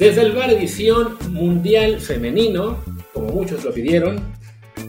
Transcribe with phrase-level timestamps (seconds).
[0.00, 2.82] Desde el bar edición mundial femenino,
[3.12, 4.18] como muchos lo pidieron,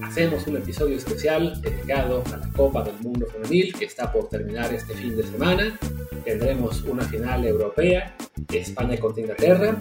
[0.04, 4.74] hacemos un episodio especial dedicado a la Copa del Mundo Femenil que está por terminar
[4.74, 5.78] este fin de semana.
[6.24, 8.16] Tendremos una final europea,
[8.54, 9.76] España contra Inglaterra.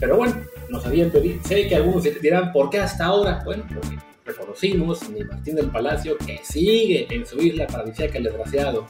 [0.00, 0.34] Pero bueno,
[0.70, 3.42] nos habían pedido, sé que algunos dirán, ¿por qué hasta ahora?
[3.44, 8.86] Bueno, porque reconocimos, ni Martín del Palacio, que sigue en su isla paradisíaca el desgraciado,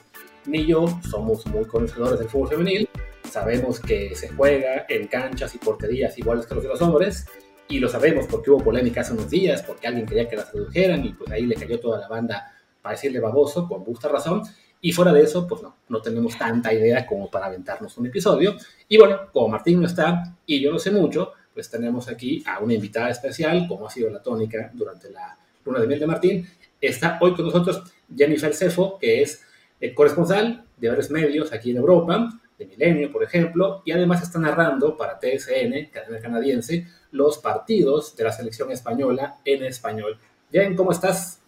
[0.47, 2.89] ni yo somos muy conocedores del fútbol femenil.
[3.31, 7.27] Sabemos que se juega en canchas y porterías iguales que los de los hombres,
[7.69, 11.05] y lo sabemos porque hubo polémica hace unos días, porque alguien quería que las redujeran
[11.07, 14.43] y pues ahí le cayó toda la banda para decirle baboso, con justa razón.
[14.81, 18.57] Y fuera de eso, pues no, no tenemos tanta idea como para aventarnos un episodio.
[18.89, 22.59] Y bueno, como Martín no está y yo no sé mucho, pues tenemos aquí a
[22.59, 26.49] una invitada especial, como ha sido la tónica durante la luna de miel de Martín.
[26.81, 27.85] Está hoy con nosotros
[28.17, 29.45] Jennifer Cefo, que es
[29.81, 34.39] eh, corresponsal de varios medios aquí en Europa, de Milenio, por ejemplo, y además está
[34.39, 40.19] narrando para TSN, cadena canadiense, los partidos de la selección española en español.
[40.53, 41.41] Jen, ¿cómo estás?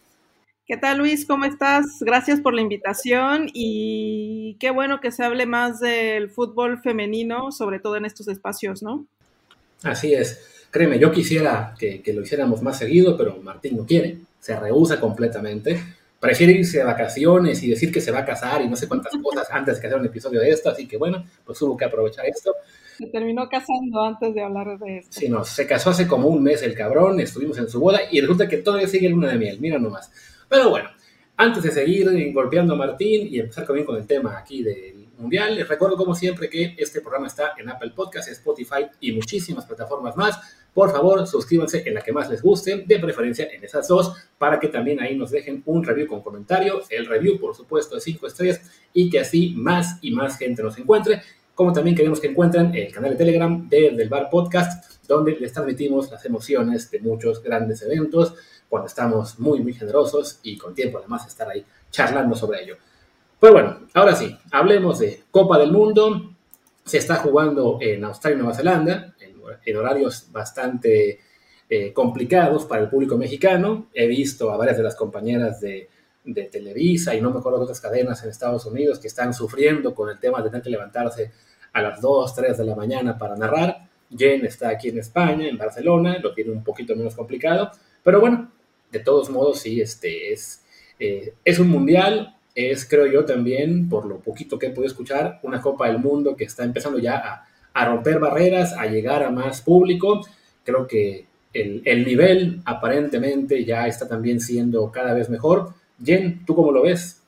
[0.66, 1.26] ¿Qué tal Luis?
[1.26, 1.84] ¿Cómo estás?
[2.00, 7.78] Gracias por la invitación y qué bueno que se hable más del fútbol femenino, sobre
[7.78, 9.04] todo en estos espacios, ¿no?
[9.82, 10.66] Así es.
[10.70, 14.98] Créeme, yo quisiera que, que lo hiciéramos más seguido, pero Martín no quiere, se rehúsa
[14.98, 15.82] completamente
[16.22, 19.12] prefiere irse de vacaciones y decir que se va a casar y no sé cuántas
[19.22, 22.24] cosas antes de hacer un episodio de esto, así que bueno, pues hubo que aprovechar
[22.26, 22.54] esto.
[22.96, 25.18] Se terminó casando antes de hablar de esto.
[25.18, 28.20] Sí, no, se casó hace como un mes el cabrón, estuvimos en su boda y
[28.20, 30.12] resulta que todavía sigue luna de miel, mira nomás.
[30.48, 30.90] Pero bueno,
[31.36, 35.56] antes de seguir golpeando a Martín y empezar también con el tema aquí del Mundial,
[35.56, 40.16] les recuerdo como siempre que este programa está en Apple Podcasts, Spotify y muchísimas plataformas
[40.16, 40.38] más
[40.74, 44.58] por favor, suscríbanse en la que más les guste, de preferencia en esas dos, para
[44.58, 48.26] que también ahí nos dejen un review con comentario, el review, por supuesto, de 5
[48.26, 48.60] estrellas,
[48.94, 51.20] y que así más y más gente nos encuentre.
[51.54, 55.52] Como también queremos que encuentren el canal de Telegram de Del Bar Podcast, donde les
[55.52, 58.34] transmitimos las emociones de muchos grandes eventos,
[58.70, 62.76] cuando estamos muy, muy generosos y con tiempo además estar ahí charlando sobre ello.
[63.38, 66.32] Pues bueno, ahora sí, hablemos de Copa del Mundo.
[66.84, 69.11] Se está jugando en Australia y Nueva Zelanda
[69.64, 71.20] en horarios bastante
[71.68, 73.88] eh, complicados para el público mexicano.
[73.94, 75.88] He visto a varias de las compañeras de,
[76.24, 79.94] de Televisa y no me acuerdo de otras cadenas en Estados Unidos que están sufriendo
[79.94, 81.32] con el tema de tener que levantarse
[81.72, 83.88] a las 2, 3 de la mañana para narrar.
[84.16, 87.70] Jen está aquí en España, en Barcelona, lo tiene un poquito menos complicado,
[88.02, 88.50] pero bueno,
[88.90, 90.62] de todos modos sí, este es,
[90.98, 95.40] eh, es un mundial, es creo yo también, por lo poquito que he podido escuchar,
[95.42, 99.30] una Copa del Mundo que está empezando ya a, a romper barreras, a llegar a
[99.30, 100.26] más público.
[100.64, 105.74] Creo que el, el, nivel aparentemente ya está también siendo cada vez mejor.
[106.02, 107.22] Jen, ¿tú cómo lo ves?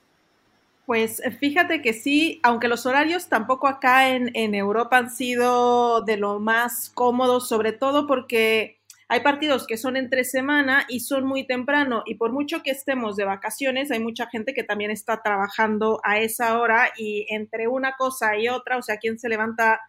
[0.86, 6.18] Pues fíjate que sí, aunque los horarios tampoco acá en, en Europa han sido de
[6.18, 8.76] lo más cómodos, sobre todo porque
[9.08, 13.16] hay partidos que son entre semana y son muy temprano y por mucho que estemos
[13.16, 17.96] de vacaciones, hay mucha gente que también está trabajando a esa hora y entre una
[17.96, 19.80] cosa y otra, o sea, ¿quién se levanta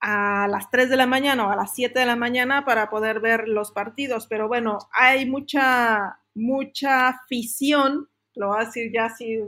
[0.00, 3.20] a las 3 de la mañana o a las 7 de la mañana para poder
[3.20, 4.26] ver los partidos.
[4.26, 9.38] Pero bueno, hay mucha, mucha afición, lo voy a decir ya así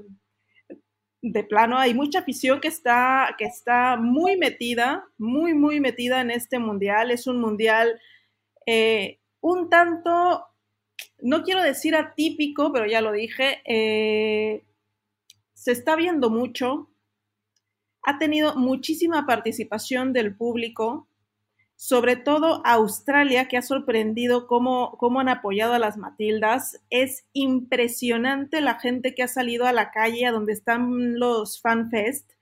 [1.23, 6.31] de plano, hay mucha afición que está, que está muy metida, muy, muy metida en
[6.31, 7.11] este mundial.
[7.11, 8.01] Es un mundial
[8.67, 10.47] eh, un tanto,
[11.21, 14.65] no quiero decir atípico, pero ya lo dije, eh,
[15.55, 16.92] se está viendo mucho,
[18.03, 21.09] ha tenido muchísima participación del público,
[21.77, 26.81] sobre todo Australia, que ha sorprendido cómo, cómo, han apoyado a las Matildas.
[26.91, 32.33] Es impresionante la gente que ha salido a la calle, a donde están los FanFest,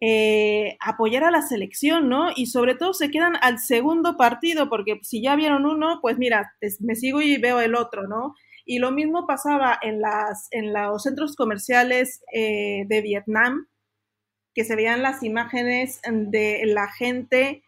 [0.00, 2.30] eh, apoyar a la selección, ¿no?
[2.36, 6.52] Y sobre todo se quedan al segundo partido, porque si ya vieron uno, pues mira,
[6.80, 8.34] me sigo y veo el otro, ¿no?
[8.66, 13.68] Y lo mismo pasaba en, los centros comerciales eh, de Vietnam,
[14.56, 17.62] que se vean las imágenes de la gente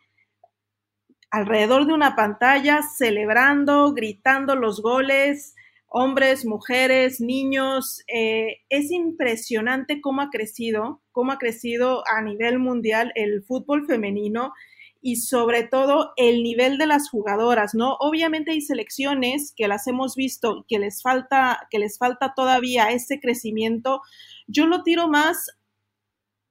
[1.31, 5.55] alrededor de una pantalla, celebrando, gritando los goles,
[5.87, 8.03] hombres, mujeres, niños.
[8.09, 14.55] Eh, es impresionante cómo ha crecido, cómo ha crecido a nivel mundial el fútbol femenino
[15.03, 17.97] y sobre todo el nivel de las jugadoras, ¿no?
[18.01, 23.21] Obviamente hay selecciones que las hemos visto que les falta que les falta todavía ese
[23.21, 24.01] crecimiento.
[24.47, 25.58] Yo lo tiro más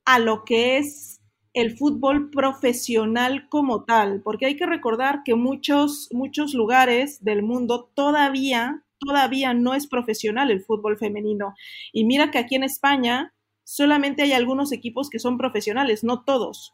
[0.07, 1.19] a lo que es
[1.54, 7.92] el fútbol profesional como tal, porque hay que recordar que muchos, muchos lugares del mundo
[7.94, 11.56] todavía, todavía no es profesional el fútbol femenino.
[11.92, 13.33] Y mira que aquí en España
[13.65, 16.74] solamente hay algunos equipos que son profesionales, no todos.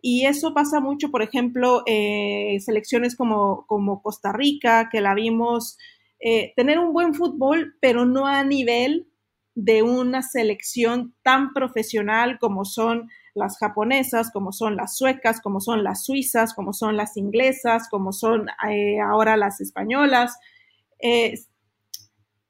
[0.00, 5.78] Y eso pasa mucho, por ejemplo, eh, selecciones como, como Costa Rica, que la vimos
[6.18, 9.11] eh, tener un buen fútbol, pero no a nivel
[9.54, 15.84] de una selección tan profesional como son las japonesas, como son las suecas, como son
[15.84, 20.38] las suizas, como son las inglesas, como son eh, ahora las españolas.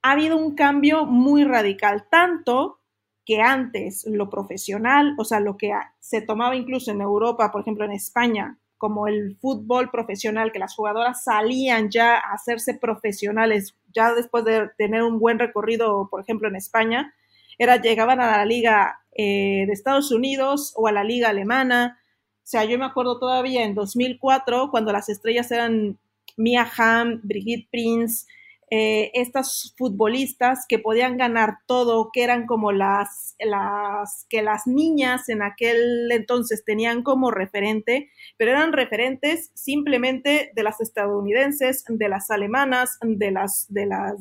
[0.02, 2.80] ha habido un cambio muy radical, tanto
[3.24, 7.84] que antes lo profesional, o sea, lo que se tomaba incluso en Europa, por ejemplo
[7.84, 14.14] en España, como el fútbol profesional, que las jugadoras salían ya a hacerse profesionales, ya
[14.14, 17.14] después de tener un buen recorrido, por ejemplo en España,
[17.58, 21.98] era, llegaban a la liga eh, de Estados Unidos o a la liga alemana.
[22.38, 25.98] O sea, yo me acuerdo todavía en 2004, cuando las estrellas eran
[26.36, 28.26] Mia Hamm, Brigitte Prince,
[28.74, 35.28] eh, estas futbolistas que podían ganar todo, que eran como las, las que las niñas
[35.28, 38.08] en aquel entonces tenían como referente,
[38.38, 44.16] pero eran referentes simplemente de las estadounidenses, de las alemanas, de las, de las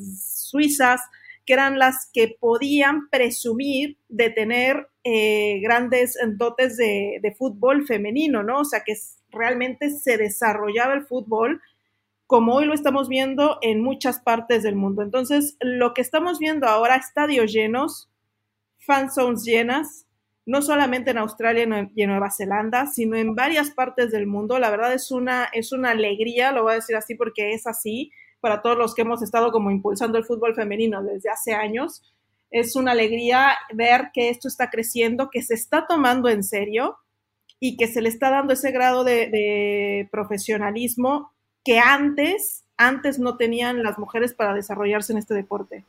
[0.50, 1.00] suizas,
[1.46, 8.42] que eran las que podían presumir de tener eh, grandes dotes de, de, fútbol femenino,
[8.42, 8.60] ¿no?
[8.60, 8.92] O sea, que
[9.30, 11.62] realmente se desarrollaba el fútbol
[12.32, 15.02] como hoy lo estamos viendo en muchas partes del mundo.
[15.02, 18.08] Entonces, lo que estamos viendo ahora, estadios llenos,
[18.78, 20.06] fan zones llenas,
[20.46, 24.58] no solamente en Australia y en Nueva Zelanda, sino en varias partes del mundo.
[24.58, 28.10] La verdad es una, es una alegría, lo voy a decir así porque es así,
[28.40, 32.00] para todos los que hemos estado como impulsando el fútbol femenino desde hace años.
[32.50, 36.96] Es una alegría ver que esto está creciendo, que se está tomando en serio
[37.60, 41.30] y que se le está dando ese grado de, de profesionalismo
[41.64, 45.84] que antes, antes no tenían las mujeres para desarrollarse en este deporte.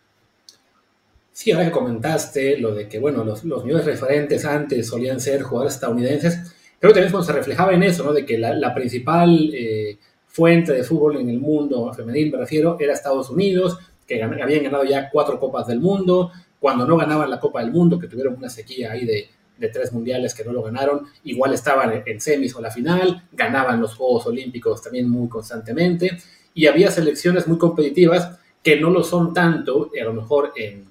[1.31, 5.41] Sí, ahora que comentaste lo de que, bueno, los, los mejores referentes antes solían ser
[5.41, 8.13] jugadores estadounidenses, creo que también se reflejaba en eso, ¿no?
[8.13, 9.97] De que la, principal eh,
[10.27, 14.83] fuente de fútbol en el mundo femenil, me refiero, era Estados Unidos, que habían ganado
[14.83, 18.49] ya cuatro Copas del Mundo, cuando no ganaban la Copa del Mundo, que tuvieron una
[18.49, 19.27] sequía ahí de,
[19.63, 23.81] de tres mundiales que no lo ganaron, igual estaban en semis o la final, ganaban
[23.81, 26.17] los Juegos Olímpicos también muy constantemente,
[26.53, 30.85] y había selecciones muy competitivas que no lo son tanto, a lo mejor en,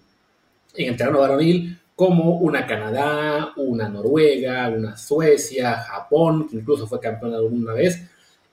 [0.75, 6.99] en el terreno varonil, como una Canadá, una Noruega, una Suecia, Japón, que incluso fue
[6.99, 8.09] campeón alguna vez.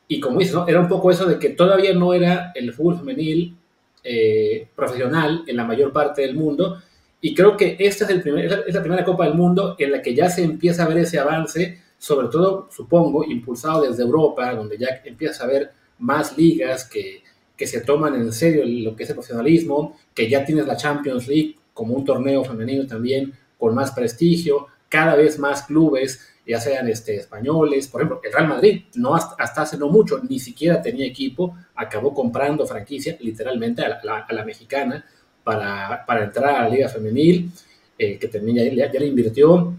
[0.07, 3.55] Y como dices, era un poco eso de que todavía no era el fútbol femenil
[4.03, 6.81] eh, profesional en la mayor parte del mundo,
[7.21, 10.01] y creo que esta es, el primer, es la primera Copa del Mundo en la
[10.01, 14.77] que ya se empieza a ver ese avance, sobre todo, supongo, impulsado desde Europa, donde
[14.77, 17.23] ya empieza a haber más ligas que,
[17.57, 21.27] que se toman en serio lo que es el profesionalismo, que ya tienes la Champions
[21.27, 26.87] League como un torneo femenino también con más prestigio, cada vez más clubes, ya sean
[26.87, 31.05] este, españoles, por ejemplo, el Real Madrid, no hasta, hace no mucho, ni siquiera tenía
[31.05, 35.05] equipo, acabó comprando franquicia literalmente a la, a la mexicana,
[35.43, 37.51] para, entrar a la Liga Femenil,
[37.97, 39.73] eh, que también ya, le invirtió.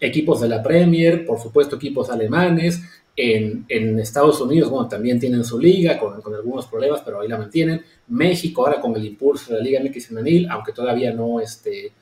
[0.00, 2.80] Equipos de la Premier, por supuesto equipos alemanes,
[3.16, 7.82] en, Estados Unidos, bueno, también tienen su liga con, algunos problemas, pero ahí la mantienen.
[8.08, 11.92] México ahora con el impulso de la Liga MX femenil, aunque todavía no, este,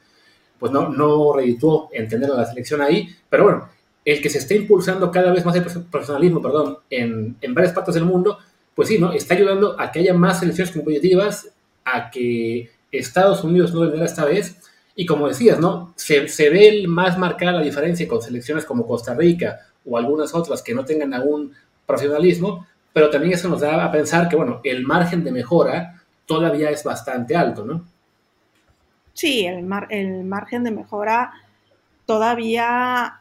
[0.59, 3.69] pues no, no reeditó en tener la selección ahí, pero bueno,
[4.05, 7.95] el que se esté impulsando cada vez más el profesionalismo, perdón, en, en varias partes
[7.95, 8.39] del mundo,
[8.75, 9.13] pues sí, ¿no?
[9.13, 11.49] Está ayudando a que haya más selecciones competitivas,
[11.85, 14.59] a que Estados Unidos no vendrá esta vez.
[14.95, 15.93] Y como decías, ¿no?
[15.97, 20.63] Se, se ve más marcada la diferencia con selecciones como Costa Rica o algunas otras
[20.63, 21.53] que no tengan aún
[21.85, 26.71] profesionalismo, pero también eso nos da a pensar que, bueno, el margen de mejora todavía
[26.71, 27.85] es bastante alto, ¿no?
[29.13, 31.33] Sí, el, el margen de mejora
[32.07, 33.21] todavía,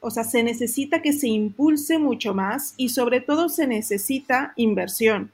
[0.00, 5.33] o sea, se necesita que se impulse mucho más y sobre todo se necesita inversión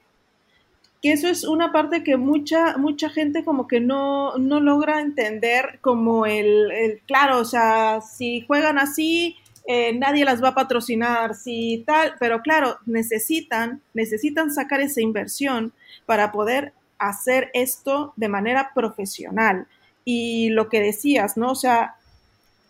[1.01, 5.79] que eso es una parte que mucha, mucha gente como que no, no logra entender
[5.81, 9.35] como el, claro, o sea, si juegan así,
[9.67, 15.73] eh, nadie las va a patrocinar, si tal, pero claro, necesitan, necesitan sacar esa inversión
[16.05, 19.67] para poder hacer esto de manera profesional.
[20.05, 21.51] Y lo que decías, ¿no?
[21.51, 21.95] O sea,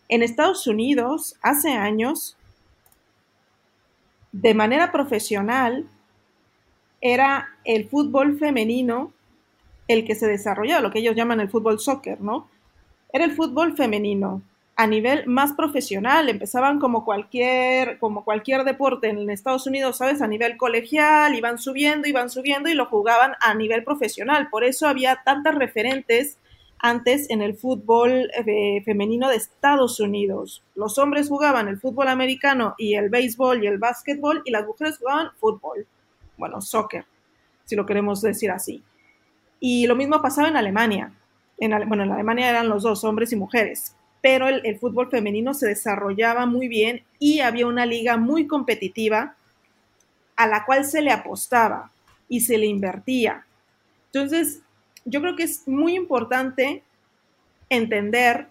[0.07, 2.38] en Estados Unidos, hace años,
[4.31, 5.85] de manera profesional,
[7.01, 9.12] era el fútbol femenino
[9.88, 12.48] el que se desarrollaba, lo que ellos llaman el fútbol soccer, ¿no?
[13.12, 14.41] Era el fútbol femenino
[14.77, 20.22] a nivel más profesional, empezaban como cualquier, como cualquier deporte en Estados Unidos, ¿sabes?
[20.22, 24.50] A nivel colegial, iban subiendo, iban subiendo y lo jugaban a nivel profesional.
[24.50, 26.38] Por eso había tantas referentes
[26.79, 30.63] antes en el fútbol eh, femenino de Estados Unidos.
[30.74, 34.98] Los hombres jugaban el fútbol americano y el béisbol y el básquetbol y las mujeres
[34.98, 35.86] jugaban fútbol,
[36.41, 37.05] bueno, soccer,
[37.65, 38.83] si lo queremos decir así.
[39.60, 41.13] Y lo mismo pasaba en Alemania.
[41.60, 45.53] En, bueno, en Alemania eran los dos, hombres y mujeres, pero el, el fútbol femenino
[45.53, 49.36] se desarrollaba muy bien y había una liga muy competitiva
[50.36, 51.91] a la cual se le apostaba
[52.27, 53.45] y se le invertía.
[54.07, 54.62] Entonces,
[55.05, 56.81] yo creo que es muy importante
[57.69, 58.48] entender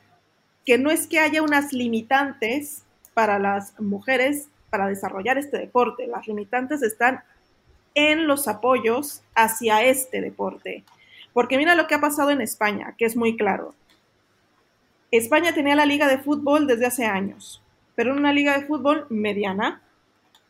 [0.65, 6.29] que no es que haya unas limitantes para las mujeres para desarrollar este deporte, las
[6.29, 7.23] limitantes están
[7.95, 10.85] en los apoyos hacia este deporte.
[11.33, 13.75] Porque mira lo que ha pasado en España, que es muy claro.
[15.11, 17.63] España tenía la liga de fútbol desde hace años,
[17.95, 19.83] pero una liga de fútbol mediana,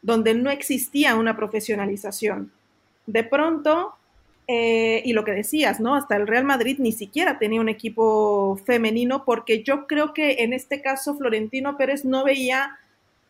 [0.03, 2.53] donde no existía una profesionalización.
[3.07, 3.95] De pronto,
[4.47, 5.95] eh, y lo que decías, ¿no?
[5.95, 10.53] Hasta el Real Madrid ni siquiera tenía un equipo femenino porque yo creo que en
[10.53, 12.79] este caso Florentino Pérez no veía,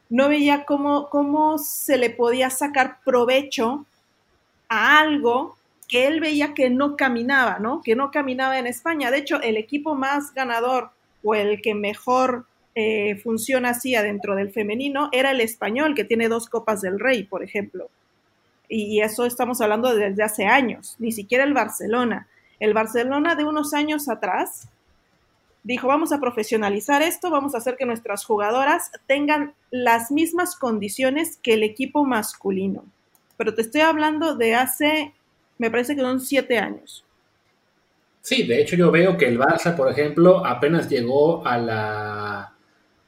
[0.09, 3.85] no veía cómo, cómo se le podía sacar provecho
[4.71, 7.83] a algo que él veía que no caminaba, ¿no?
[7.83, 9.11] Que no caminaba en España.
[9.11, 14.51] De hecho, el equipo más ganador o el que mejor eh, funciona así dentro del
[14.51, 17.91] femenino era el español, que tiene dos Copas del Rey, por ejemplo
[18.71, 22.29] y eso estamos hablando desde hace años, ni siquiera el Barcelona.
[22.61, 24.69] El Barcelona de unos años atrás
[25.65, 31.37] dijo, vamos a profesionalizar esto, vamos a hacer que nuestras jugadoras tengan las mismas condiciones
[31.43, 32.85] que el equipo masculino.
[33.41, 35.15] Pero te estoy hablando de hace,
[35.57, 37.07] me parece que son siete años.
[38.21, 42.53] Sí, de hecho yo veo que el Barça, por ejemplo, apenas llegó a la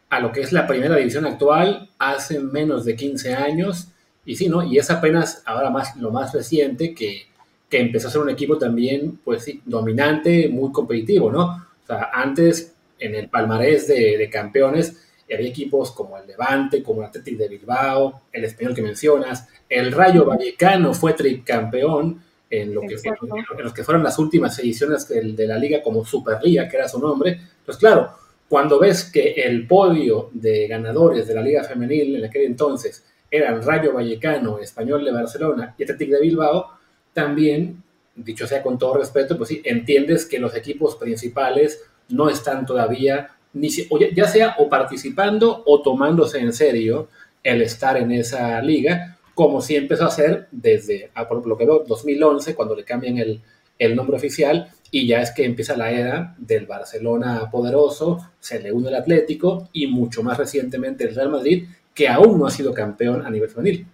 [0.09, 3.89] a lo que es la primera división actual hace menos de 15 años
[4.25, 4.63] y sí, ¿no?
[4.63, 7.27] Y es apenas ahora más lo más reciente que,
[7.69, 11.45] que empezó a ser un equipo también, pues dominante, muy competitivo, ¿no?
[11.45, 14.97] O sea, antes en el palmarés de, de campeones
[15.35, 19.93] había equipos como el Levante, como el Athletic de Bilbao, el español que mencionas, el
[19.93, 25.33] Rayo Vallecano fue tricampeón en, lo que, en los que fueron las últimas ediciones de,
[25.33, 27.41] de la liga como Superliga, que era su nombre.
[27.65, 28.11] Pues claro,
[28.49, 33.63] cuando ves que el podio de ganadores de la liga femenil en aquel entonces eran
[33.63, 36.67] Rayo Vallecano, Español de Barcelona y Athletic de Bilbao,
[37.15, 37.83] también,
[38.15, 43.31] dicho sea con todo respeto, pues sí, entiendes que los equipos principales no están todavía,
[43.55, 43.69] ni
[44.15, 47.09] ya sea o participando o tomándose en serio
[47.43, 51.59] el estar en esa liga, como sí empezó a hacer desde, ah, por ejemplo, lo
[51.59, 53.41] que veo, 2011, cuando le cambian el,
[53.79, 58.73] el nombre oficial, y ya es que empieza la era del Barcelona poderoso, se le
[58.73, 62.75] une el Atlético y mucho más recientemente el Real Madrid, que aún no ha sido
[62.75, 63.87] campeón a nivel femenil.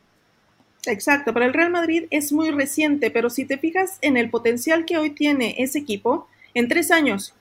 [0.87, 4.85] Exacto, para el Real Madrid es muy reciente, pero si te fijas en el potencial
[4.85, 7.35] que hoy tiene ese equipo, en tres años,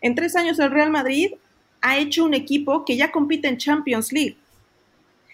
[0.00, 1.34] en tres años el Real Madrid
[1.84, 4.38] ha hecho un equipo que ya compite en Champions League.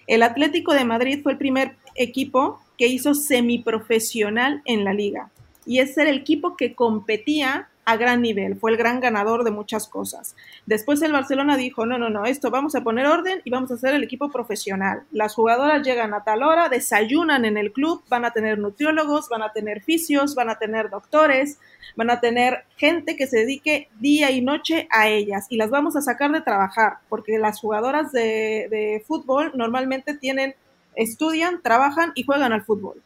[0.08, 5.30] El Atlético de Madrid fue el primer equipo que hizo semiprofesional en la liga
[5.64, 9.88] y es el equipo que competía a gran nivel, fue el gran ganador de muchas
[9.88, 10.36] cosas.
[10.64, 13.74] Después el Barcelona dijo, no, no, no, esto vamos a poner orden y vamos a
[13.74, 15.02] hacer el equipo profesional.
[15.10, 19.42] Las jugadoras llegan a tal hora, desayunan en el club, van a tener nutriólogos, van
[19.42, 21.58] a tener fisios, van a tener doctores,
[21.96, 25.96] van a tener gente que se dedique día y noche a ellas y las vamos
[25.96, 30.54] a sacar de trabajar, porque las jugadoras de, de fútbol normalmente tienen,
[30.94, 33.02] estudian, trabajan y juegan al fútbol.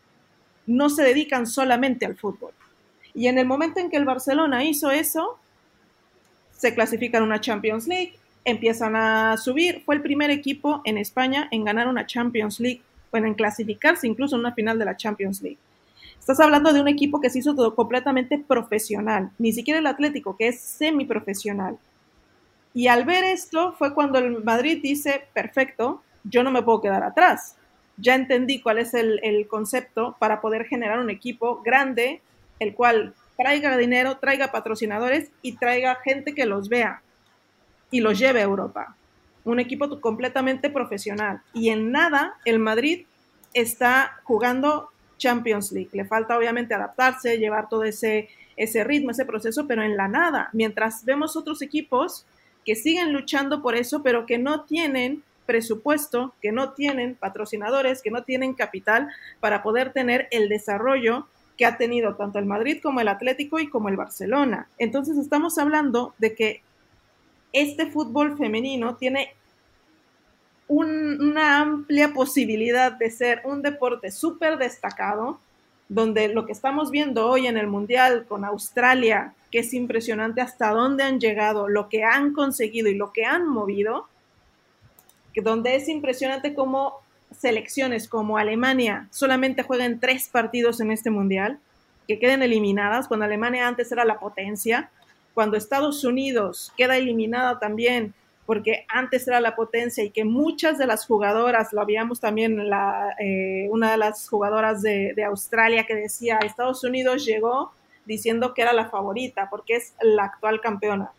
[0.66, 2.52] No se dedican solamente al fútbol.
[3.14, 5.38] Y en el momento en que el Barcelona hizo eso,
[6.56, 9.82] se clasifican a una Champions League, empiezan a subir.
[9.84, 14.34] Fue el primer equipo en España en ganar una Champions League, bueno, en clasificarse incluso
[14.34, 15.58] en una final de la Champions League.
[16.18, 20.36] Estás hablando de un equipo que se hizo todo completamente profesional, ni siquiera el Atlético,
[20.36, 21.78] que es semiprofesional.
[22.72, 27.04] Y al ver esto fue cuando el Madrid dice, perfecto, yo no me puedo quedar
[27.04, 27.56] atrás.
[27.98, 32.22] Ya entendí cuál es el concepto para poder generar un equipo grande,
[32.58, 37.02] el cual traiga dinero, traiga patrocinadores y traiga gente que los vea
[37.90, 38.96] y los lleve a Europa.
[39.44, 41.42] Un equipo completamente profesional.
[41.52, 43.06] Y en nada el Madrid
[43.52, 45.90] está jugando Champions League.
[45.92, 50.48] Le falta obviamente adaptarse, llevar todo ese, ese ritmo, ese proceso, pero en la nada.
[50.52, 52.26] Mientras vemos otros equipos
[52.64, 58.10] que siguen luchando por eso, pero que no tienen presupuesto, que no tienen patrocinadores, que
[58.10, 59.08] no tienen capital
[59.40, 63.68] para poder tener el desarrollo que ha tenido tanto el Madrid como el Atlético y
[63.68, 64.68] como el Barcelona.
[64.78, 66.62] Entonces estamos hablando de que
[67.52, 69.34] este fútbol femenino tiene
[70.66, 75.38] una amplia posibilidad de ser un deporte súper destacado,
[75.88, 80.70] donde lo que estamos viendo hoy en el Mundial con Australia, que es impresionante hasta
[80.70, 84.08] dónde han llegado, lo que han conseguido y lo que han movido,
[85.36, 87.03] donde es impresionante cómo
[87.38, 91.58] selecciones como Alemania solamente juegan tres partidos en este Mundial,
[92.06, 94.90] que queden eliminadas, cuando Alemania antes era la potencia,
[95.32, 98.14] cuando Estados Unidos queda eliminada también
[98.46, 103.14] porque antes era la potencia y que muchas de las jugadoras, lo habíamos también la,
[103.18, 107.72] eh, una de las jugadoras de, de, Australia que decía, Estados Unidos llegó
[108.04, 111.10] diciendo que era la favorita porque es la actual campeona.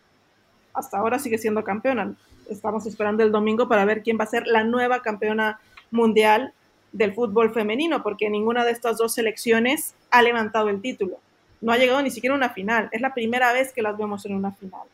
[0.72, 2.14] Hasta ahora sigue siendo campeona.
[2.48, 5.58] Estamos esperando el domingo para ver quién va a ser la nueva campeona
[5.96, 6.52] mundial
[6.92, 11.18] del fútbol femenino, porque ninguna de estas dos selecciones ha levantado el título.
[11.60, 12.88] No ha llegado ni siquiera a una final.
[12.92, 14.86] Es la primera vez que las vemos en una final.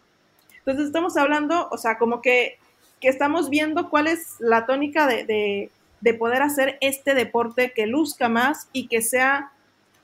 [0.59, 2.59] Entonces estamos hablando, o sea, como que,
[3.01, 7.87] que estamos viendo cuál es la tónica de, de, de, poder hacer este deporte que
[7.87, 9.53] luzca más y que sea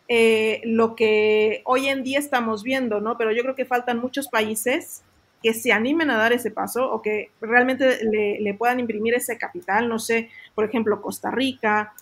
[0.08, 3.16] eh, lo que hoy en día estamos viendo, ¿no?
[3.16, 5.02] Pero yo creo que faltan muchos países
[5.42, 9.38] que se animen a dar ese paso o que realmente le, le puedan imprimir ese
[9.38, 11.92] capital, no sé, por ejemplo, Costa Rica,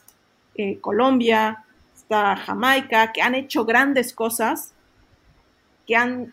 [0.54, 1.64] eh, Colombia,
[1.94, 4.72] está Jamaica, que han hecho grandes cosas,
[5.86, 6.32] que han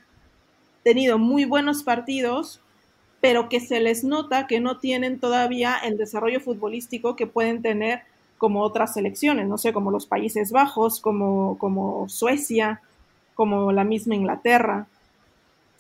[0.84, 2.62] tenido muy buenos partidos,
[3.22, 8.02] pero que se les nota que no tienen todavía el desarrollo futbolístico que pueden tener
[8.38, 12.82] como otras selecciones, no sé, como los Países Bajos, como, como Suecia,
[13.36, 14.88] como la misma Inglaterra.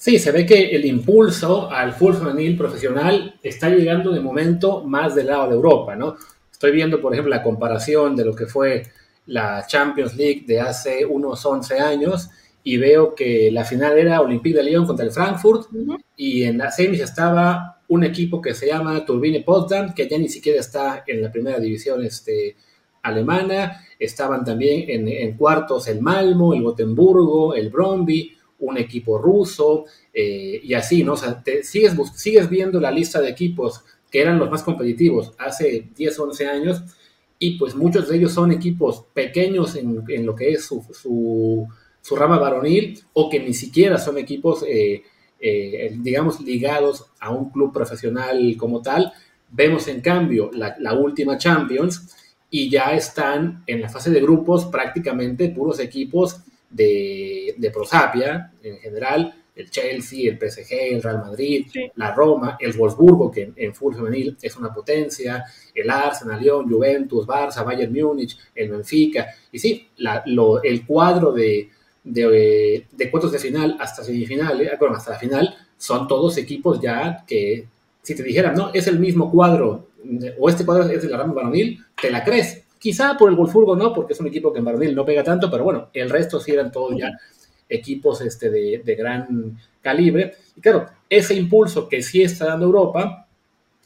[0.03, 5.15] Sí, se ve que el impulso al fútbol femenil profesional está llegando de momento más
[5.15, 6.17] del lado de Europa, ¿no?
[6.51, 8.83] Estoy viendo, por ejemplo, la comparación de lo que fue
[9.27, 12.29] la Champions League de hace unos 11 años
[12.65, 16.03] y veo que la final era Olympique de Lyon contra el Frankfurt uh -huh.
[16.17, 20.27] y en la semis estaba un equipo que se llama Turbine Potsdam, que ya ni
[20.27, 22.57] siquiera está en la primera división este,
[23.03, 23.79] alemana.
[23.97, 28.32] Estaban también en, en cuartos el Malmo, el Gotemburgo, el Bromby,
[28.65, 31.13] un equipo ruso eh, y así, ¿no?
[31.13, 35.33] O sea, te sigues, sigues viendo la lista de equipos que eran los más competitivos
[35.37, 36.83] hace 10, 11 años
[37.39, 42.15] y pues muchos de ellos son equipos pequeños en, en lo que es su, su,
[42.15, 45.03] rama varonil o que ni siquiera son equipos, eh,
[45.39, 49.11] eh, digamos, ligados a un club profesional como tal.
[49.49, 52.15] Vemos en cambio la última Champions
[52.55, 56.37] y ya están en la fase de grupos prácticamente puros equipos
[56.73, 61.91] de, de Prosapia en general, el Chelsea, el PSG, el Real Madrid, sí.
[61.95, 66.69] la Roma, el Wolfsburgo, que en, en fútbol femenil es una potencia, el Arsenal, Lyon,
[66.69, 71.69] Juventus, Barça, Bayern Múnich, el Benfica, y sí, la, lo, el cuadro de,
[72.03, 77.23] de, de, cuartos de final hasta semifinales, bueno, hasta la final, son todos equipos ya
[77.27, 77.67] que,
[78.01, 79.89] si te dijeran, no, es el mismo cuadro,
[80.39, 82.62] o este cuadro es de la rama varonil, te la crees.
[82.83, 85.49] Quizá por el Wolfsburgo no, porque es un equipo que en varonil no pega tanto,
[85.49, 87.17] pero bueno, el resto sí eran todos ya
[87.69, 90.33] equipos este, de, gran calibre.
[90.57, 93.25] Y claro, ese impulso que sí está dando Europa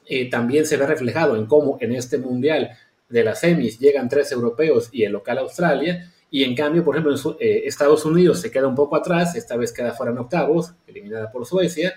[0.07, 2.71] eh, también se ve reflejado en cómo en este mundial
[3.07, 6.11] de las semis llegan tres europeos y el local Australia.
[6.31, 9.71] Y en cambio, por ejemplo, eh, Estados Unidos se queda un poco atrás, esta vez
[9.71, 11.93] queda fuera en octavos, eliminada por Suecia.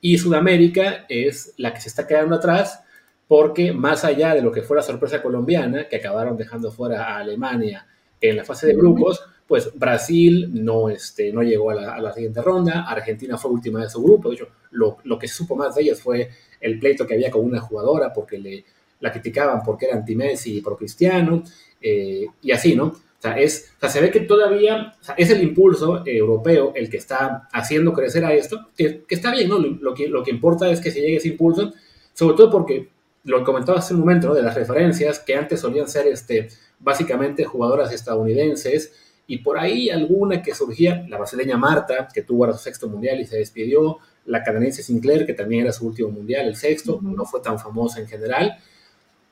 [0.00, 2.84] Y Sudamérica es la que se está quedando atrás
[3.26, 7.18] porque más allá de lo que fue la sorpresa colombiana, que acabaron dejando fuera a
[7.18, 7.86] Alemania
[8.20, 12.12] en la fase de grupos, pues Brasil no, este, no llegó a la, a la,
[12.12, 15.54] siguiente ronda, Argentina fue última de su grupo, de hecho, lo, lo, que se supo
[15.54, 18.64] más de ellas fue el pleito que había con una jugadora porque le,
[19.00, 21.42] la criticaban porque era anti-Messi y pro-cristiano,
[21.80, 22.86] eh, y así, ¿no?
[22.86, 26.16] O sea, es, o sea, se ve que todavía o sea, es el impulso eh,
[26.16, 29.58] europeo el que está haciendo crecer a esto, que, que está bien, ¿no?
[29.58, 31.72] Lo, lo, que, lo que importa es que se llegue ese impulso,
[32.14, 32.93] sobre todo porque
[33.24, 34.34] lo comentaba hace un momento, ¿no?
[34.34, 38.92] De las referencias que antes solían ser este, básicamente jugadoras estadounidenses,
[39.26, 43.24] y por ahí alguna que surgía, la brasileña Marta, que tuvo su sexto mundial y
[43.24, 47.14] se despidió, la canadiense Sinclair, que también era su último mundial, el sexto, uh -huh.
[47.16, 48.58] no fue tan famosa en general,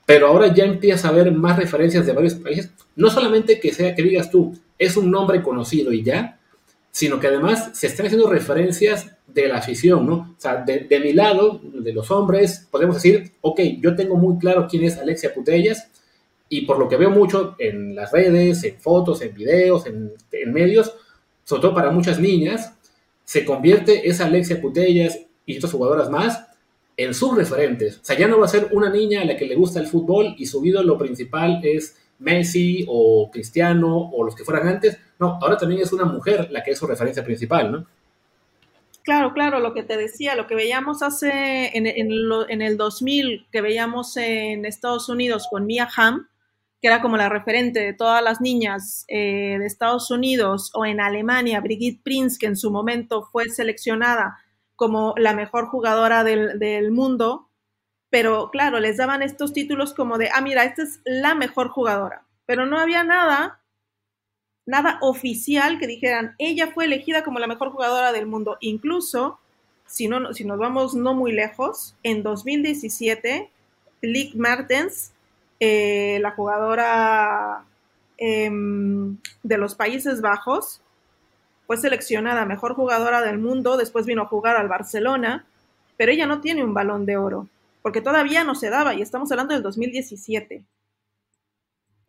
[0.06, 3.94] pero ahora ya empieza a haber más referencias de varios países, no solamente que sea
[3.94, 6.38] que digas tú, es un nombre conocido y ya,
[6.92, 10.34] sino que además se están haciendo referencias de la afición, ¿no?
[10.36, 14.38] O sea, de, de mi lado, de los hombres, podemos decir, ok, yo tengo muy
[14.38, 15.88] claro quién es Alexia Putellas,
[16.50, 20.52] y por lo que veo mucho en las redes, en fotos, en videos, en, en
[20.52, 20.94] medios,
[21.44, 22.74] sobre todo para muchas niñas,
[23.24, 26.44] se convierte esa Alexia Putellas y otras jugadoras más
[26.98, 27.96] en sus referentes.
[27.96, 29.86] O sea, ya no va a ser una niña a la que le gusta el
[29.86, 34.98] fútbol y su ídolo principal es Messi o Cristiano o los que fueran antes.
[35.18, 37.86] No, ahora también es una mujer la que es su referencia principal, ¿no?
[39.02, 42.76] Claro, claro, lo que te decía, lo que veíamos hace en, en, lo, en el
[42.76, 46.28] 2000, que veíamos en Estados Unidos con Mia Hamm,
[46.80, 51.00] que era como la referente de todas las niñas eh, de Estados Unidos o en
[51.00, 54.38] Alemania, Brigitte Prinz, que en su momento fue seleccionada
[54.76, 57.48] como la mejor jugadora del, del mundo,
[58.12, 62.26] pero claro, les daban estos títulos como de, ah, mira, esta es la mejor jugadora,
[62.44, 63.62] pero no había nada,
[64.66, 68.58] nada oficial que dijeran, ella fue elegida como la mejor jugadora del mundo.
[68.60, 69.40] Incluso,
[69.86, 73.50] si, no, si nos vamos no muy lejos, en 2017,
[74.02, 75.14] Lick Martens
[75.58, 77.64] eh, la jugadora
[78.18, 80.82] em, de los Países Bajos,
[81.66, 85.46] fue seleccionada mejor jugadora del mundo, después vino a jugar al Barcelona,
[85.96, 87.48] pero ella no tiene un balón de oro,
[87.82, 90.64] porque todavía no se daba, y estamos hablando del 2017.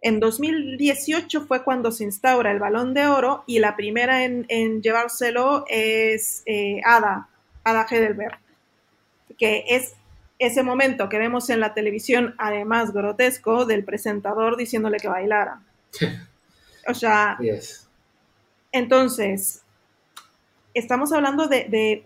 [0.01, 5.63] En 2018 fue cuando se instaura el balón de oro y la primera en, llevárselo
[5.69, 7.29] es eh, Ada,
[7.63, 8.37] Ada Heidelberg,
[9.37, 9.93] que es
[10.39, 15.61] ese momento que vemos en la televisión, además grotesco, del presentador diciéndole que bailara.
[16.87, 17.37] o sea,
[18.73, 19.61] entonces,
[20.73, 22.03] estamos hablando de,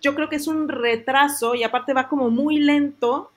[0.00, 3.30] yo creo que es un retraso y aparte va como muy lento,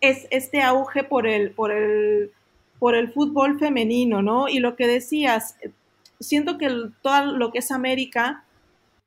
[0.00, 2.32] es este auge por el, por el,
[2.78, 4.48] por el fútbol femenino, ¿no?
[4.48, 5.56] Y lo que decías,
[6.18, 6.70] siento que
[7.02, 8.44] todo lo que es América,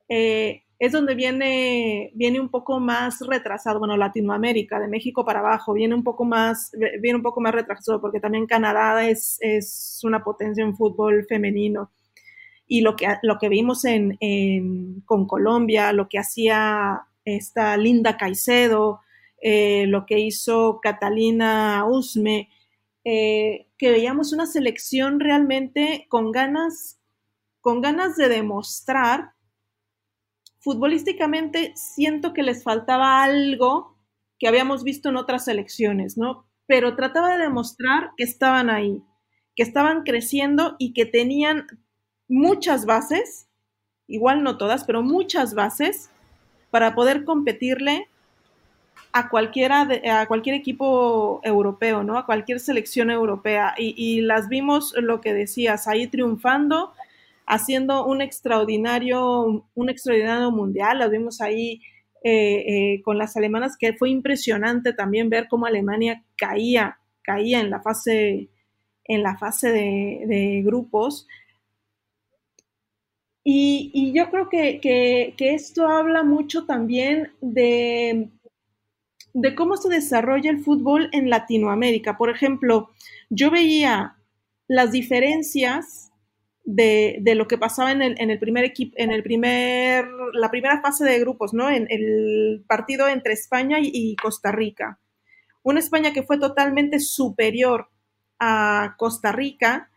[0.09, 5.73] eh, es donde viene, viene un poco más retrasado, bueno, Latinoamérica, de México para abajo,
[5.73, 10.23] viene un poco más, viene un poco más retrasado, porque también Canadá es, es una
[10.23, 11.89] potencia en fútbol femenino.
[12.73, 14.17] Y lo que, lo que vimos en,
[15.05, 19.01] con Colombia, lo que hacía esta Linda Caicedo,
[19.39, 22.49] eh, lo que hizo Catalina Usme,
[23.03, 26.99] eh, que veíamos una selección realmente con ganas,
[27.61, 29.33] con ganas de demostrar
[30.57, 33.99] futbolísticamente siento que les faltaba algo
[34.39, 36.49] que habíamos visto en otras selecciones, ¿no?
[36.65, 39.03] Pero trataba de demostrar que estaban ahí,
[39.55, 41.67] que estaban creciendo y que tenían
[42.33, 43.47] muchas bases,
[44.07, 46.09] igual no todas, pero muchas bases
[46.71, 48.07] para poder competirle
[49.11, 49.87] a cualquiera
[50.21, 52.17] a cualquier equipo europeo, ¿no?
[52.17, 53.75] A cualquier selección europea.
[53.77, 56.93] Y, las vimos, lo que decías, ahí triunfando
[57.45, 60.99] haciendo un extraordinario, un extraordinario mundial.
[60.99, 61.81] Lo vimos ahí
[62.23, 67.69] eh, eh, con las alemanas, que fue impresionante también ver cómo Alemania caía, caía en
[67.69, 68.49] la fase,
[69.05, 71.27] en la fase de, grupos.
[73.43, 78.29] Y, yo creo que, que, esto habla mucho también de,
[79.33, 82.17] de cómo se desarrolla el fútbol en Latinoamérica.
[82.17, 82.91] Por ejemplo,
[83.29, 84.15] yo veía
[84.67, 86.13] las diferencias
[86.63, 90.81] de, lo que pasaba en el, en el primer equipo, en el primer, la primera
[90.81, 91.69] fase de grupos, ¿no?
[91.69, 94.99] En el partido entre España y, Costa Rica.
[95.63, 97.89] Una España que fue totalmente superior
[98.39, 99.89] a Costa Rica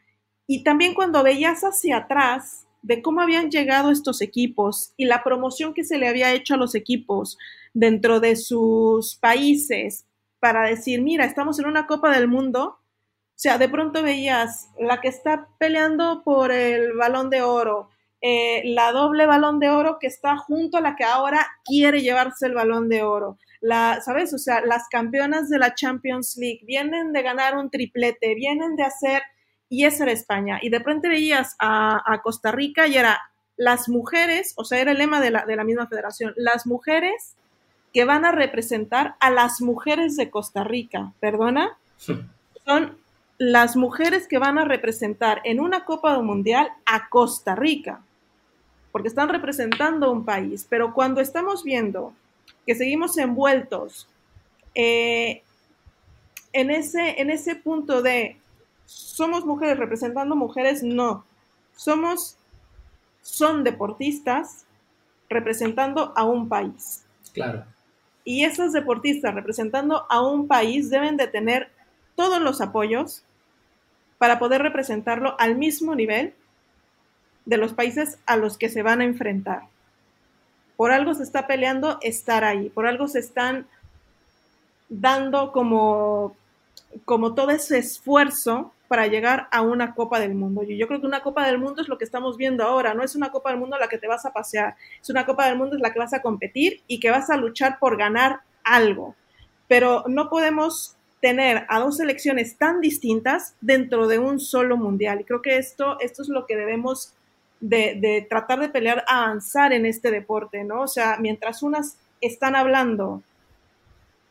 [0.46, 5.74] y también cuando veías hacia atrás de cómo habían llegado estos equipos y la promoción
[5.74, 7.36] que se le había hecho a los equipos
[7.74, 10.06] dentro de sus países
[10.40, 12.78] para decir, mira, estamos en una Copa del Mundo
[13.36, 17.90] o sea, de pronto veías la que está peleando por el balón de oro,
[18.22, 22.46] eh, la doble balón de oro que está junto a la que ahora quiere llevarse
[22.46, 23.36] el balón de oro.
[23.60, 24.32] La, ¿Sabes?
[24.32, 28.84] O sea, las campeonas de la Champions League vienen de ganar un triplete, vienen de
[28.84, 29.20] hacer,
[29.68, 30.58] y esa era España.
[30.62, 33.20] Y de pronto veías a, Costa Rica y era
[33.56, 37.36] las mujeres, o sea, era el lema de la, de la misma federación, las mujeres
[37.92, 41.78] que van a representar a las mujeres de Costa Rica, perdona,
[42.66, 42.98] son
[43.38, 48.00] las mujeres que van a representar en una Copa Mundial a Costa Rica,
[48.92, 52.12] porque están representando un país, pero cuando estamos viendo
[52.66, 54.08] que seguimos envueltos
[54.74, 55.42] eh,
[56.52, 58.36] en, ese, en ese punto de
[58.86, 61.24] somos mujeres representando mujeres, no,
[61.74, 62.38] somos,
[63.20, 64.64] son deportistas
[65.28, 67.04] representando a un país.
[67.34, 67.64] Claro.
[68.24, 71.70] Y esas deportistas representando a un país deben de tener
[72.14, 73.22] todos los apoyos
[74.18, 76.34] para poder representarlo al mismo nivel
[77.44, 79.68] de los países a los que se van a enfrentar.
[80.76, 83.66] Por algo se está peleando estar ahí, por algo se están
[84.88, 86.36] dando como,
[87.04, 90.62] como todo ese esfuerzo para llegar a una Copa del Mundo.
[90.62, 93.02] Y yo creo que una Copa del Mundo es lo que estamos viendo ahora, no
[93.02, 95.56] es una Copa del Mundo la que te vas a pasear, es una Copa del
[95.56, 99.14] Mundo en la que vas a competir y que vas a luchar por ganar algo.
[99.68, 105.20] Pero no podemos tener a dos selecciones tan distintas dentro de un solo mundial.
[105.20, 107.14] Y creo que esto, esto es lo que debemos
[107.60, 110.82] de, tratar de pelear, avanzar en este deporte, ¿no?
[110.82, 113.22] O sea, mientras unas están hablando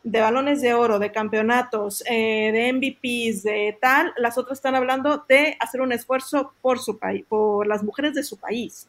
[0.05, 5.25] de balones de oro, de campeonatos, eh, de MVPs, de tal, las otras están hablando
[5.27, 8.87] de hacer un esfuerzo por su país, por las mujeres de su país.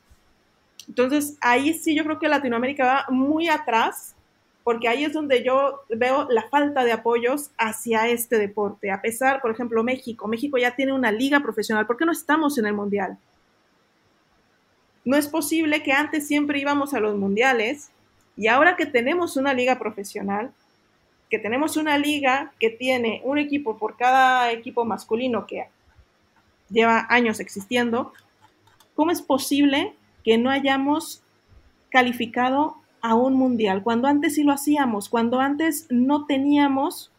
[0.87, 4.15] Entonces, ahí sí yo creo que Latinoamérica va muy atrás,
[4.63, 8.91] porque ahí es donde yo veo la falta de apoyos hacia este deporte.
[8.91, 12.59] A pesar, por ejemplo, México, México ya tiene una liga profesional, ¿por qué no estamos
[12.59, 13.17] en el Mundial?
[15.07, 17.91] No es posible que antes siempre íbamos a los mundiales
[18.37, 20.53] y ahora que tenemos una liga profesional,
[21.31, 25.69] que tenemos una liga que tiene un equipo por cada equipo masculino que
[26.71, 28.13] lleva años existiendo,
[28.95, 31.23] ¿cómo es posible que no hayamos
[31.91, 33.83] calificado a un mundial?
[33.83, 37.11] Cuando antes sí lo hacíamos, cuando antes no teníamos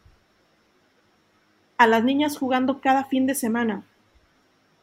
[1.77, 3.83] a las niñas jugando cada fin de semana,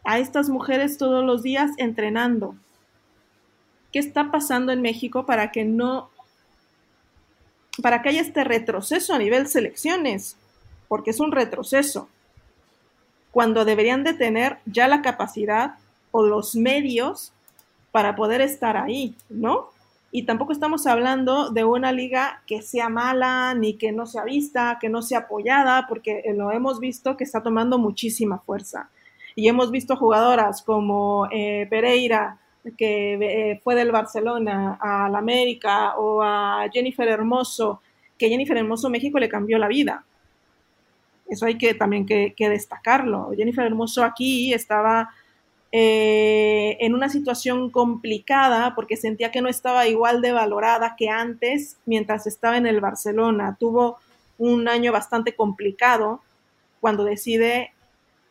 [0.04, 2.56] a estas mujeres todos los días entrenando.
[3.90, 6.10] ¿Qué está pasando en México para que no
[7.82, 10.37] para que haya este retroceso a nivel selecciones,
[10.88, 12.08] porque es un retroceso,
[13.30, 15.74] cuando deberían de tener ya la capacidad
[16.12, 17.32] o los medios
[17.90, 19.70] para poder estar ahí, ¿no?
[20.12, 24.78] Y tampoco estamos hablando de una liga que sea mala, ni que no sea vista,
[24.80, 28.90] que no sea apoyada, porque lo hemos visto que está tomando muchísima fuerza.
[29.34, 32.38] Y hemos visto jugadoras como eh, Pereira,
[32.77, 37.81] que eh, fue del Barcelona al América o a Jennifer Hermoso,
[38.18, 40.05] que Jennifer Hermoso México le cambió la vida.
[41.29, 43.31] Eso hay que también que, destacarlo.
[43.37, 45.11] Jennifer Hermoso aquí estaba
[45.72, 51.79] eh, en una situación complicada porque sentía que no estaba igual de valorada que antes
[51.87, 53.57] mientras estaba en el Barcelona.
[53.59, 53.98] Tuvo
[54.38, 56.20] un año bastante complicado
[56.81, 57.72] cuando decide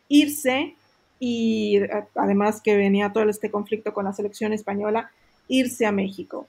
[0.08, 0.76] irse
[1.26, 5.10] y eh, además que venía todo este conflicto con la selección española,
[5.48, 6.46] irse a México.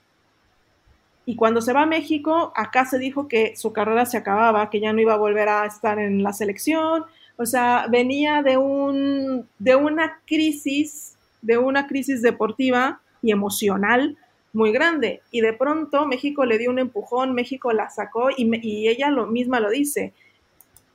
[1.26, 4.82] Y cuando se va a México, acá se dijo que su carrera se acababa, que
[4.82, 7.06] ya no iba a volver a estar en la selección.
[7.38, 14.18] O sea, venía de, un, de una crisis, de una crisis deportiva y emocional
[14.52, 15.22] muy grande.
[15.32, 19.26] Y de pronto México le dio un empujón, México la sacó y, y ella lo,
[19.26, 20.12] misma lo dice.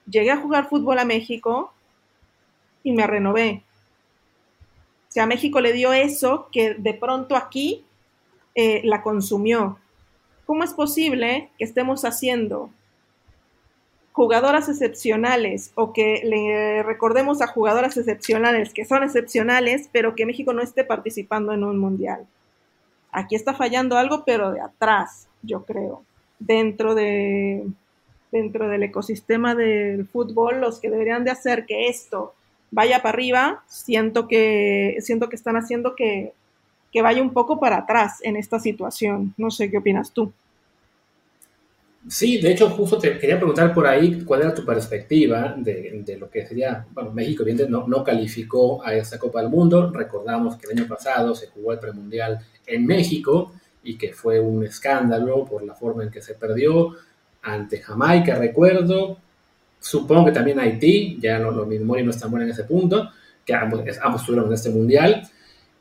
[0.05, 1.73] Llegué a jugar fútbol a México
[2.83, 3.65] y me renové.
[5.11, 7.85] O sea, México le dio eso que de pronto aquí
[8.55, 9.77] eh, la consumió.
[10.47, 12.71] ¿Cómo es posible que estemos haciendo
[14.13, 20.53] jugadoras excepcionales o que le recordemos a jugadoras excepcionales que son excepcionales, pero que México
[20.53, 22.25] no esté participando en un mundial?
[23.11, 26.05] Aquí está fallando algo, pero de atrás, yo creo.
[26.39, 27.67] Dentro de
[28.31, 32.33] dentro del ecosistema del fútbol, los que deberían de hacer que esto
[32.71, 36.33] vaya para arriba, siento que, siento que están haciendo que,
[37.03, 39.35] vaya un poco para atrás en esta situación.
[39.37, 40.33] No sé qué opinas tú.
[42.09, 46.31] Sí, de hecho, justo te quería preguntar por ahí cuál era tu perspectiva de, lo
[46.31, 49.91] que sería, bueno, México, evidentemente, no, no calificó a esta Copa del Mundo.
[49.93, 53.53] Recordamos que el año pasado se jugó el premundial en México
[53.83, 56.95] y que fue un escándalo por la forma en que se perdió
[57.43, 59.19] ante Jamaica, recuerdo,
[59.81, 63.11] Supongo que también Haití, ya no, lo mismo y no en ese punto,
[63.45, 65.29] que ambos, estuvieron en este mundial.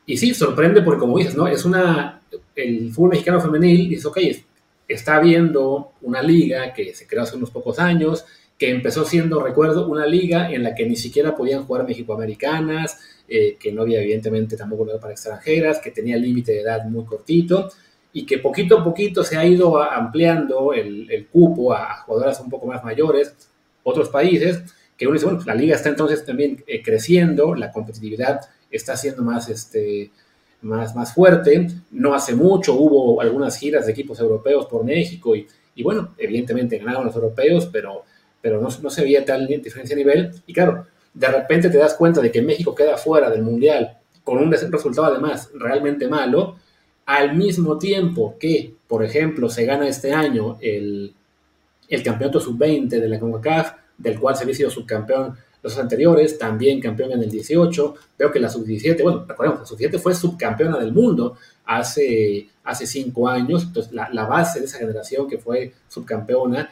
[0.06, 1.46] Y sí, sorprende porque, como dices, ¿no?
[1.46, 2.20] Es una.
[2.56, 4.18] El fútbol mexicano femenil dice, ok,
[4.88, 8.24] está viendo una liga que se creó hace unos pocos años,
[8.58, 13.56] que empezó siendo, recuerdo, una liga en la que ni siquiera podían jugar mexicoamericanas, eh,
[13.60, 17.70] que no había evidentemente tampoco lugar para extranjeras, que tenía límite de edad muy cortito
[18.12, 22.66] y que poquito a poquito se ha ido ampliando el, cupo a jugadoras un poco
[22.66, 23.49] más mayores
[23.82, 24.62] otros países,
[24.96, 28.40] que uno dice, bueno, la liga está entonces también eh, creciendo, la competitividad
[28.70, 30.10] está siendo más, este,
[30.62, 31.68] más, más fuerte.
[31.90, 36.78] No hace mucho hubo algunas giras de equipos europeos por México y, y bueno, evidentemente
[36.78, 38.04] ganaron los europeos, pero,
[38.40, 40.32] pero no, no se veía tal diferencia de nivel.
[40.46, 44.38] Y claro, de repente te das cuenta de que México queda fuera del Mundial con
[44.38, 46.56] un resultado además realmente malo,
[47.06, 51.14] al mismo tiempo que, por ejemplo, se gana este año el,
[51.90, 56.80] el campeonato sub-20 de la CONCACAF, del cual se había sido subcampeón los anteriores, también
[56.80, 57.94] campeón en el 18.
[58.18, 63.28] Veo que la sub-17, bueno, recordemos, la sub-17 fue subcampeona del mundo hace, hace cinco
[63.28, 63.64] años.
[63.64, 66.70] Entonces, la, base de esa generación que fue subcampeona,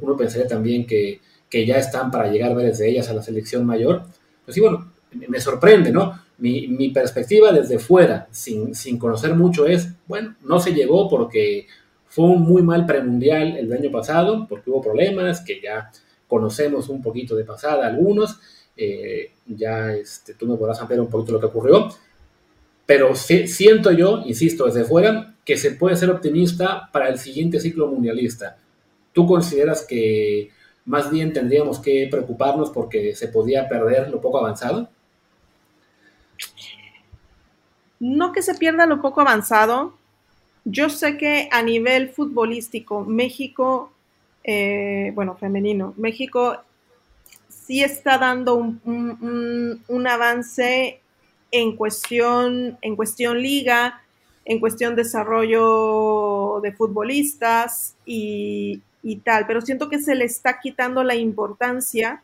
[0.00, 1.20] uno pensaría también que,
[1.50, 4.04] que ya están para llegar varias de ellas a la selección mayor.
[4.44, 4.92] Pues sí, bueno,
[5.28, 6.22] me sorprende, ¿no?
[6.38, 11.66] Mi, mi perspectiva desde fuera, sin, sin conocer mucho, es, bueno, no se llegó porque
[12.12, 15.90] fue un muy mal premundial el año pasado, porque hubo problemas que ya
[16.28, 18.38] conocemos un poquito de pasada algunos.
[18.76, 21.88] Eh, ya este, tú me podrás ampliar un poquito lo que ocurrió.
[22.84, 27.86] Pero siento yo, insisto, desde fuera, que se puede ser optimista para el siguiente ciclo
[27.86, 28.58] mundialista.
[29.14, 30.50] ¿Tú consideras que
[30.84, 34.90] más bien tendríamos que preocuparnos porque se podía perder lo poco avanzado?
[38.00, 40.01] No que se pierda lo poco avanzado.
[40.64, 43.92] Yo sé que a nivel futbolístico, México,
[44.44, 46.58] eh, bueno, femenino, México
[47.48, 51.00] sí está dando un, avance
[51.50, 54.02] en cuestión, en cuestión liga,
[54.44, 61.02] en cuestión desarrollo de futbolistas y, y tal, pero siento que se le está quitando
[61.02, 62.22] la importancia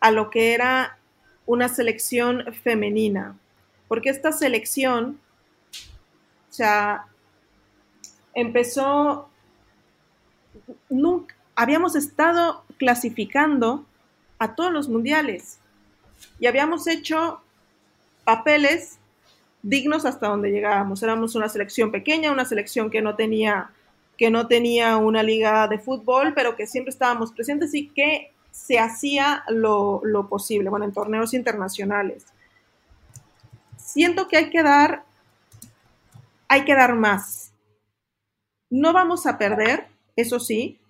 [0.00, 0.98] a lo que era
[1.44, 3.36] una selección femenina,
[3.88, 5.18] porque esta selección,
[6.50, 7.06] o sea,
[8.34, 9.28] empezó,
[10.88, 13.84] nunca, habíamos estado clasificando
[14.38, 15.58] a todos los mundiales
[16.38, 17.40] y habíamos hecho
[18.24, 18.98] papeles
[19.62, 21.02] dignos hasta donde llegábamos.
[21.02, 23.70] Éramos una selección pequeña, una selección que no tenía
[24.18, 28.80] que no tenía una liga de fútbol, pero que siempre estábamos presentes y que se
[28.80, 32.26] hacía lo, posible, bueno, en torneos internacionales.
[33.76, 35.04] Siento que hay que dar,
[36.48, 37.47] hay que dar más.
[38.70, 40.80] No vamos a perder, eso sí,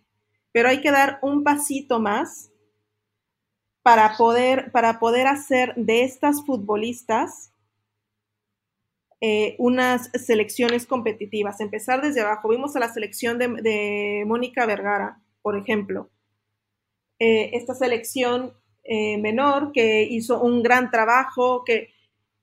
[0.53, 2.51] pero hay que dar un pasito más
[3.83, 7.53] para poder, para poder hacer de estas futbolistas
[9.21, 12.49] eh, unas selecciones competitivas, empezar desde abajo.
[12.49, 16.11] Vimos a la selección de, Mónica Vergara, por ejemplo.
[17.19, 21.89] Eh, esta selección eh, menor que hizo un gran trabajo, que,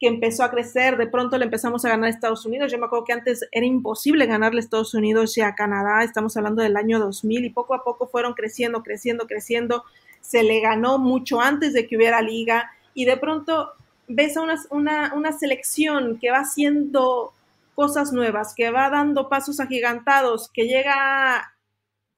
[0.05, 2.71] que, empezó a crecer, de pronto le empezamos a ganar a Estados Unidos.
[2.71, 6.37] Yo me acuerdo que antes era imposible ganarle a Estados Unidos y a Canadá, estamos
[6.37, 9.83] hablando del año 2000 y poco a poco fueron creciendo, creciendo, creciendo.
[10.21, 13.71] Se le ganó mucho antes de que hubiera liga y de pronto
[14.07, 17.33] ves a una, una, selección que va haciendo
[17.73, 21.51] cosas nuevas, que va dando pasos agigantados, que llega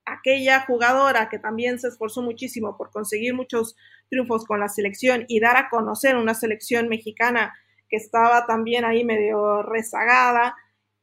[0.06, 3.76] aquella jugadora que también se esforzó muchísimo por conseguir muchos
[4.10, 7.54] triunfos con la selección y dar a conocer una selección mexicana
[7.90, 10.56] que estaba también ahí medio rezagada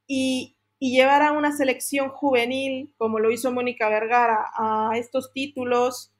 [0.07, 6.13] y, llevar a una selección juvenil, como lo hizo Mónica Vergara, a estos títulos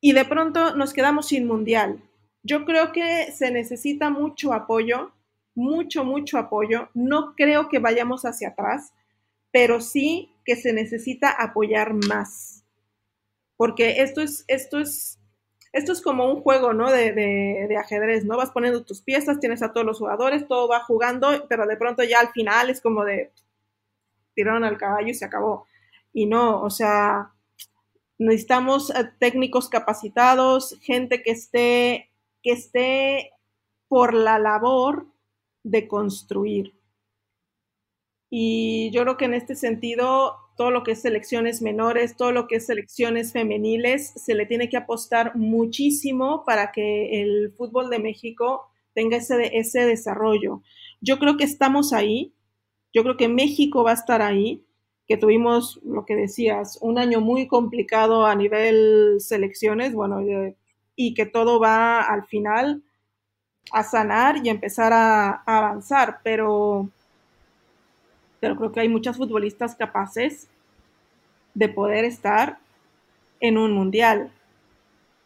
[0.00, 2.02] y de pronto nos quedamos sin mundial.
[2.42, 5.12] Yo creo que se necesita mucho apoyo,
[5.54, 6.88] mucho, mucho apoyo.
[6.94, 8.92] No creo que vayamos hacia atrás,
[9.50, 12.64] pero sí que se necesita apoyar más.
[13.56, 15.18] Porque esto es, esto es,
[15.72, 16.90] esto es como un juego, ¿no?
[16.90, 18.36] De, de, ajedrez, ¿no?
[18.36, 22.02] Vas poniendo tus piezas, tienes a todos los jugadores, todo va jugando, pero de pronto
[22.02, 23.32] ya al final es como de
[24.34, 25.66] tiraron al caballo y se acabó.
[26.12, 27.32] Y no, o sea,
[28.18, 32.10] necesitamos eh, técnicos capacitados, gente que esté
[32.42, 33.32] que esté
[33.88, 35.06] por la labor
[35.64, 36.77] de construir.
[38.30, 42.46] Y yo creo que en este sentido, todo lo que es selecciones menores, todo lo
[42.46, 47.98] que es selecciones femeniles, se le tiene que apostar muchísimo para que el fútbol de
[47.98, 50.62] México tenga ese, ese desarrollo.
[51.00, 52.34] Yo creo que estamos ahí,
[52.92, 54.64] yo creo que México va a estar ahí,
[55.06, 60.20] que tuvimos, lo que decías, un año muy complicado a nivel selecciones, bueno,
[60.94, 62.82] y que todo va al final
[63.72, 66.90] a sanar y empezar a, avanzar, pero,
[68.40, 70.48] pero creo que hay muchas futbolistas capaces
[71.54, 72.58] de poder estar
[73.40, 74.30] en un mundial.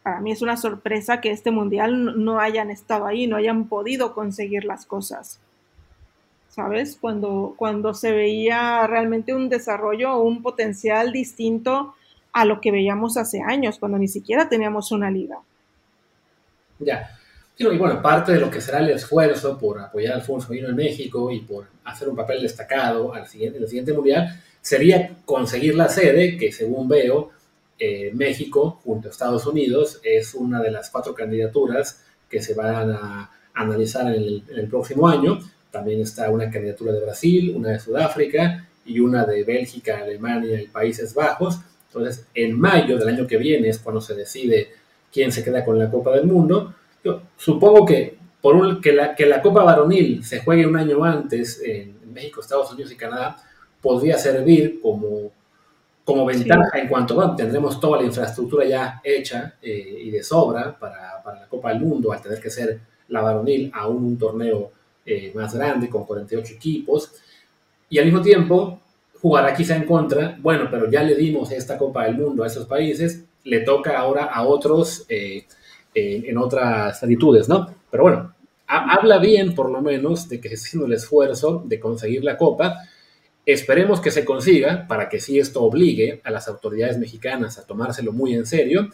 [0.01, 4.13] Para mí es una sorpresa que este mundial no hayan estado ahí, no hayan podido
[4.13, 5.39] conseguir las cosas.
[6.49, 6.97] ¿Sabes?
[6.99, 11.95] Cuando, cuando se veía realmente un desarrollo o un potencial distinto
[12.31, 15.39] a lo que veíamos hace años, cuando ni siquiera teníamos una liga.
[16.79, 17.09] Ya.
[17.57, 20.75] Y bueno, parte de lo que será el esfuerzo por apoyar al fútbol femenino en
[20.75, 25.75] México y por hacer un papel destacado al siguiente, en el siguiente mundial sería conseguir
[25.75, 27.31] la sede, que según veo,
[27.77, 32.91] eh, México, junto a Estados Unidos, es una de las cuatro candidaturas que se van
[32.91, 35.37] a analizar en el, en el próximo año.
[35.69, 40.67] También está una candidatura de Brasil, una de Sudáfrica y una de Bélgica, Alemania y
[40.67, 41.59] Países Bajos.
[41.87, 44.69] Entonces, en mayo del año que viene es cuando se decide
[45.11, 46.73] quién se queda con la Copa del Mundo.
[47.03, 51.03] Yo supongo que por un, que, la, que la Copa Varonil se juegue un año
[51.03, 53.37] antes en México, Estados Unidos y Canadá
[53.81, 55.31] podría servir como,
[56.03, 60.77] como ventaja en cuanto a tendremos toda la infraestructura ya hecha eh, y de sobra
[60.77, 62.79] para, para, la Copa del Mundo, al tener que ser
[63.09, 64.71] la varonil aún un torneo
[65.05, 67.11] eh, más grande con 48 equipos.
[67.89, 68.79] Y al mismo tiempo,
[69.21, 72.65] jugará quizá en contra, bueno, pero ya le dimos esta Copa del Mundo a esos
[72.65, 75.45] países, le toca ahora a otros eh,
[75.95, 77.73] en otras latitudes, ¿no?
[77.89, 78.33] Pero bueno,
[78.67, 82.83] habla bien por lo menos de que se haciendo el esfuerzo de conseguir la copa
[83.45, 88.13] Esperemos que se consiga para que sí esto obligue a las autoridades mexicanas a tomárselo
[88.13, 88.89] muy en serio.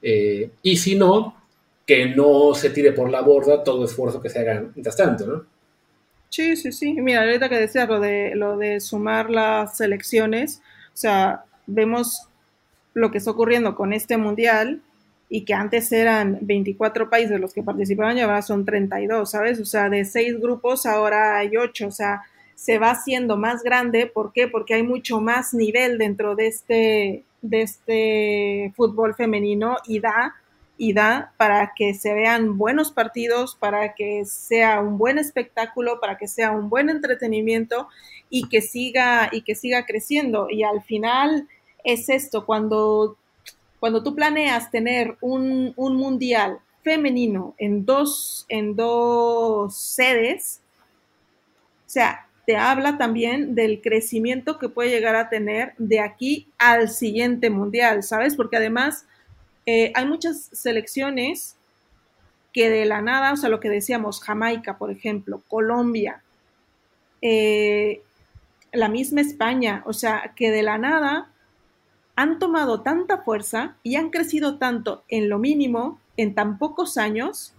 [0.00, 1.36] Eh, y si no,
[1.84, 5.44] que no se tire por la borda todo esfuerzo que se haga mientras tanto, ¿no?
[6.28, 6.94] Sí, sí, sí.
[6.94, 10.62] Mira, ahorita que decías lo de, lo de sumar las elecciones,
[10.94, 12.28] o sea, vemos
[12.94, 14.80] lo que está ocurriendo con este mundial
[15.34, 19.58] y que antes eran 24 países los que participaban y ahora son 32, ¿sabes?
[19.60, 22.20] O sea, de seis grupos ahora hay ocho, o sea,
[22.54, 24.06] se va haciendo más grande.
[24.06, 24.46] ¿Por qué?
[24.46, 30.34] Porque hay mucho más nivel dentro de este, de este fútbol femenino y da,
[30.76, 36.18] y da para que se vean buenos partidos, para que sea un buen espectáculo, para
[36.18, 37.88] que sea un buen entretenimiento
[38.28, 40.48] y que siga, y que siga creciendo.
[40.50, 41.48] Y al final
[41.84, 43.16] es esto, cuando,
[43.82, 50.60] cuando tú planeas tener un, un mundial femenino en dos, en dos sedes,
[51.84, 56.90] o sea, te habla también del crecimiento que puede llegar a tener de aquí al
[56.90, 58.36] siguiente mundial, ¿sabes?
[58.36, 59.04] Porque además
[59.66, 61.56] eh, hay muchas selecciones
[62.52, 66.22] que de la nada, o sea, lo que decíamos, Jamaica, por ejemplo, Colombia,
[67.20, 68.00] eh,
[68.70, 71.31] la misma España, o sea, que de la nada
[72.16, 77.54] han tomado tanta fuerza y han crecido tanto en lo mínimo en tan pocos años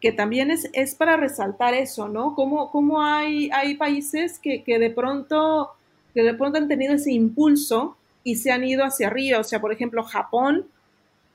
[0.00, 2.34] que también es, para resaltar eso, ¿no?
[2.34, 5.72] Cómo, hay, hay países que, de pronto,
[6.14, 9.40] que de pronto han tenido ese impulso y se han ido hacia arriba.
[9.40, 10.66] O sea, por ejemplo, Japón,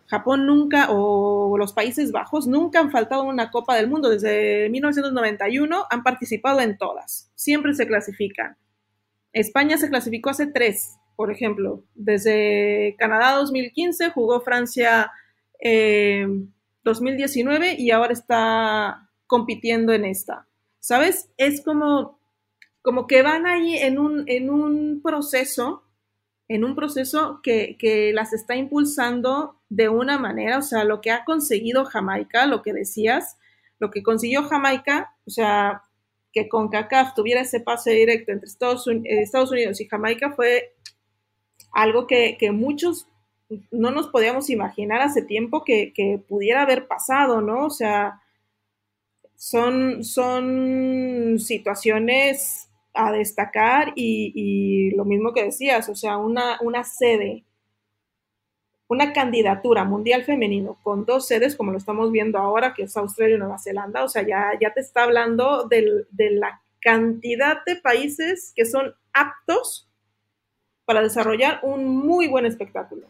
[0.07, 4.09] Japón nunca, o los Países Bajos, nunca han faltado una Copa del Mundo.
[4.09, 7.31] Desde 1991 han participado en todas.
[7.35, 8.57] Siempre se clasifican.
[9.33, 11.84] España se clasificó hace tres, por ejemplo.
[11.95, 15.12] Desde Canadá 2015 jugó Francia
[15.59, 16.28] eh,
[16.84, 20.47] 2019 y ahora está compitiendo en esta.
[20.80, 21.30] ¿Sabes?
[21.38, 22.20] Es como,
[22.82, 25.84] como que van ahí en un, en un proceso,
[26.47, 31.12] en un proceso que, que las está impulsando de una manera, o sea, lo que
[31.12, 33.38] ha conseguido Jamaica, lo que decías,
[33.80, 35.84] lo que consiguió Jamaica, o sea,
[36.34, 40.76] que con CACAF tuviera ese pase directo entre Estados, Estados Unidos y Jamaica fue
[41.72, 43.07] algo que, que muchos
[43.72, 47.65] no nos podíamos imaginar hace tiempo que, pudiera haber pasado, ¿no?
[47.65, 48.22] O sea,
[49.36, 57.43] son, son situaciones a destacar y, lo mismo que decías, o sea, una, una sede,
[58.88, 63.36] una candidatura mundial femenino con dos sedes, como lo estamos viendo ahora, que es Australia
[63.36, 68.53] y Nueva Zelanda, o sea, ya, ya te está hablando de la cantidad de países
[68.55, 69.90] que son aptos
[70.91, 73.03] para desarrollar un muy buen espectáculo.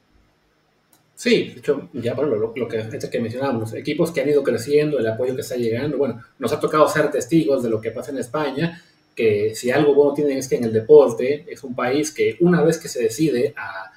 [1.16, 4.44] Sí, de hecho, ya bueno, lo, lo que, este que mencionábamos, equipos que han ido
[4.44, 7.90] creciendo, el apoyo que está llegando, bueno, nos ha tocado ser testigos de lo que
[7.90, 8.80] pasa en España,
[9.16, 12.62] que si algo bueno tienen es que en el deporte es un país que una
[12.62, 13.92] vez que se decide a,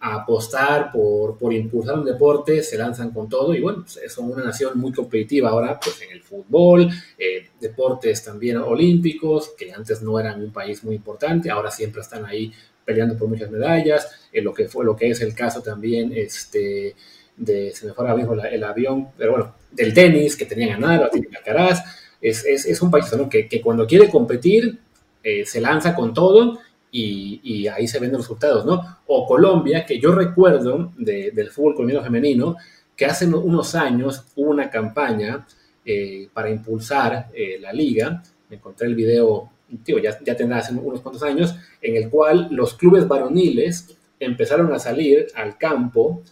[0.00, 4.44] apostar por, por, impulsar un deporte, se lanzan con todo y bueno, pues, son una
[4.44, 10.18] nación muy competitiva ahora pues en el fútbol, eh, deportes también olímpicos, que antes no
[10.18, 12.52] eran un país muy importante, ahora siempre están ahí
[12.88, 16.96] peleando por muchas medallas, en lo que fue lo que es el caso también este,
[17.36, 21.28] de, se me fue ahora el avión, pero bueno, del tenis, que tenía ganado, tiene
[21.36, 21.84] Alcaraz,
[22.18, 24.78] es, es, es, un país que, cuando quiere competir
[25.22, 26.60] eh, se lanza con todo
[26.90, 29.00] y, ahí se ven los resultados, ¿no?
[29.06, 32.56] O Colombia, que yo recuerdo de, del fútbol colombiano femenino,
[32.96, 35.46] que hace unos años hubo una campaña
[35.84, 39.50] eh, para impulsar eh, la liga, me encontré el video
[39.84, 44.78] ya, ya tendrá hace unos cuantos años, en el cual los clubes varoniles empezaron a
[44.78, 46.22] salir al campo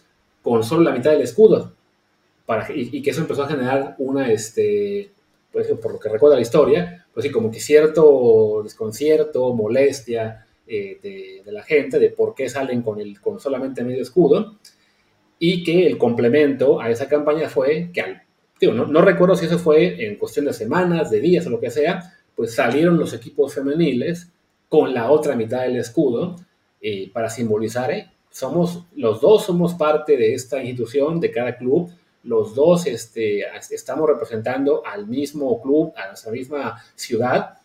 [0.41, 1.73] con solo la mitad del escudo.
[2.45, 5.11] Para, y, que eso empezó a generar una, este,
[5.51, 10.99] pues, por lo que recuerda la historia, pues sí, como que cierto desconcierto, molestia eh,
[11.43, 14.55] de, la gente de por qué salen con, el, con solamente medio escudo,
[15.39, 18.21] y que el complemento a esa campaña fue que, al,
[18.61, 21.69] no, no recuerdo si eso fue en cuestión de semanas, de días o lo que
[21.69, 24.31] sea, pues salieron los equipos femeniles
[24.69, 26.35] con la otra mitad del escudo
[26.79, 31.89] eh, para simbolizar, eh, somos, los dos somos parte de esta institución, de cada club,
[32.23, 37.57] los dos este, estamos representando al mismo club, a nuestra misma ciudad,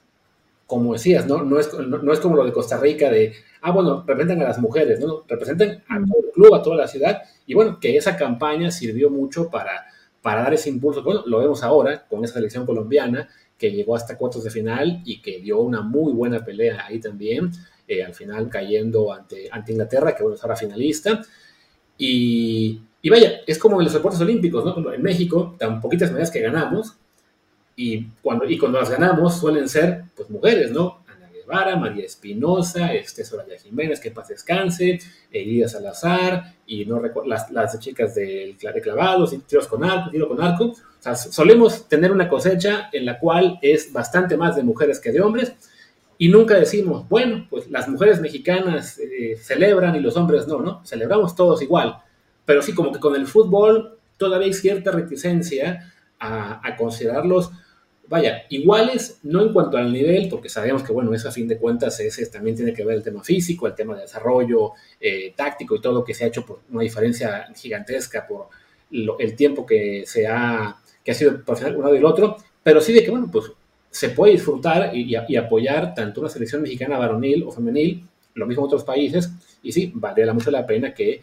[0.66, 1.42] como decías, ¿no?
[1.42, 4.58] No es, no, es como lo de Costa Rica de, ah, bueno, representan a las
[4.58, 5.24] mujeres, ¿no?
[5.28, 9.10] Representan a todo el club, a toda la ciudad, y bueno, que esa campaña sirvió
[9.10, 9.84] mucho para,
[10.22, 13.28] para dar ese impulso, bueno, lo vemos ahora con esa selección colombiana,
[13.62, 17.52] que llegó hasta cuartos de final y que dio una muy buena pelea ahí también,
[17.86, 21.22] eh, al final cayendo ante, ante Inglaterra, que bueno, es ahora finalista.
[21.96, 24.92] Y, y, vaya, es como en los deportes olímpicos, ¿no?
[24.92, 26.96] En México, tan poquitas medallas que ganamos,
[27.76, 31.01] y cuando, y cuando las ganamos suelen ser, pues, mujeres, ¿no?
[31.76, 34.98] María Espinosa, este Soraya Jiménez, que paz descanse,
[35.30, 40.40] Elida Salazar, y no las, las chicas del de clavados, tiros con arco, tiro con
[40.40, 40.64] arco.
[40.64, 45.12] O sea, solemos tener una cosecha en la cual es bastante más de mujeres que
[45.12, 45.53] de hombres,
[46.16, 50.84] y nunca decimos, bueno, pues las mujeres mexicanas eh, celebran y los hombres no, ¿no?
[50.86, 51.98] Celebramos todos igual.
[52.44, 55.92] Pero sí, como que con el fútbol todavía hay cierta reticencia
[56.24, 57.50] a considerarlos
[58.09, 61.59] vaya, iguales, no en cuanto al nivel, porque sabemos que, bueno, eso a fin de
[61.59, 65.76] cuentas ese también tiene que ver el tema físico, el tema de desarrollo eh, táctico
[65.76, 68.48] y todo que se ha hecho por una diferencia gigantesca por
[68.90, 73.03] el tiempo que se ha, que ha sido profesional uno el otro, pero sí de
[73.03, 73.50] que, bueno, pues
[73.90, 78.66] se puede disfrutar y, apoyar tanto una selección mexicana varonil o femenil, lo mismo en
[78.66, 79.30] otros países,
[79.62, 81.22] y sí, valdría mucho la pena que,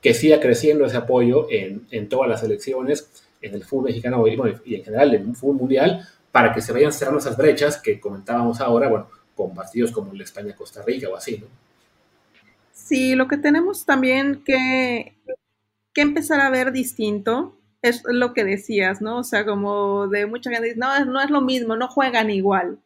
[0.00, 3.10] que siga creciendo ese apoyo en, en todas las selecciones,
[3.44, 6.92] en el fútbol mexicano y en general en el fútbol mundial, para que se vayan
[6.92, 9.06] cerrando esas brechas que comentábamos ahora, bueno,
[9.36, 11.46] con partidos como el España-Costa Rica o así, ¿no?
[12.72, 15.14] Sí, lo que tenemos también que,
[15.92, 19.18] que empezar a ver distinto es lo que decías, ¿no?
[19.18, 22.80] O sea, como de mucha gente dice, no, no es lo mismo, no juegan igual.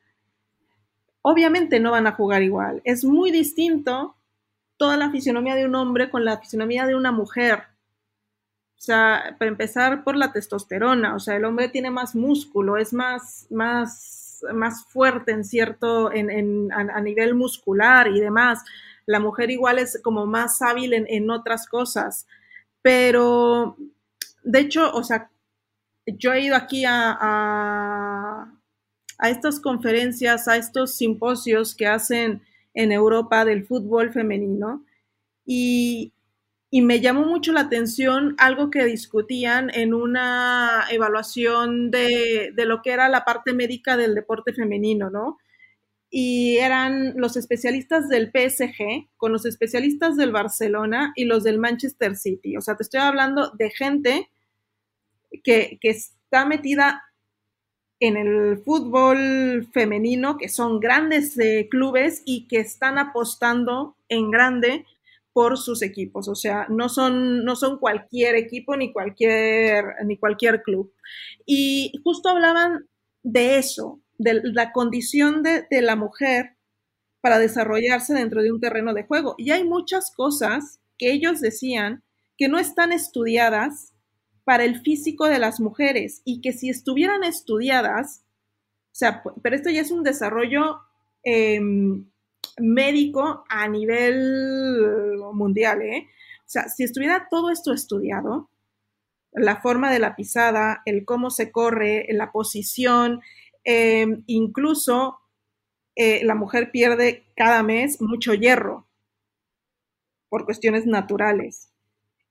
[1.23, 2.83] Obviamente no van a jugar igual.
[2.85, 4.15] Es muy distinto
[4.77, 7.63] toda la fisionomía de un hombre con la fisionomía de una mujer.
[8.79, 12.93] O sea, para empezar por la testosterona, o sea, el hombre tiene más músculo, es
[12.93, 18.63] más, más, más fuerte en cierto, en, a, nivel muscular y demás.
[19.05, 22.29] La mujer igual es como más hábil en, en otras cosas.
[22.81, 23.77] Pero,
[24.45, 25.29] de hecho, o sea,
[26.07, 28.55] yo he ido aquí a, a,
[29.19, 32.43] a estas conferencias, a estos simposios que hacen
[32.75, 34.85] en Europa del fútbol femenino
[35.45, 36.13] y,
[36.71, 42.91] y me llamó mucho la atención algo que discutían en una evaluación de, lo que
[42.91, 45.39] era la parte médica del deporte femenino, ¿no?
[46.11, 52.17] Y eran los especialistas del PSG con los especialistas del Barcelona y los del Manchester
[52.17, 52.57] City.
[52.57, 54.31] O sea, te estoy hablando de gente
[55.43, 57.03] que, que está metida
[58.01, 64.87] en el fútbol femenino, que son grandes eh, clubes y que están apostando en grande
[65.33, 70.63] por sus equipos, o sea, no son, no son cualquier equipo ni cualquier, ni cualquier
[70.63, 70.93] club.
[71.47, 72.89] Y justo hablaban
[73.23, 76.57] de eso, de la condición de, de la mujer
[77.21, 79.35] para desarrollarse dentro de un terreno de juego.
[79.39, 82.03] Y hay muchas cosas que ellos decían
[82.37, 83.93] que no están estudiadas
[84.45, 88.25] para el físico de las mujeres y que si estuvieran estudiadas,
[88.87, 90.79] o sea, pero esto ya es un desarrollo
[91.23, 92.11] em,
[92.59, 96.09] médico a nivel mundial, ¿eh?
[96.41, 98.49] O sea, si estuviera todo esto estudiado,
[99.33, 103.21] la forma de la pisada, el cómo se corre, la posición,
[103.65, 105.19] em, incluso
[105.97, 108.87] eh, la mujer pierde cada mes mucho hierro
[110.29, 111.71] por cuestiones naturales.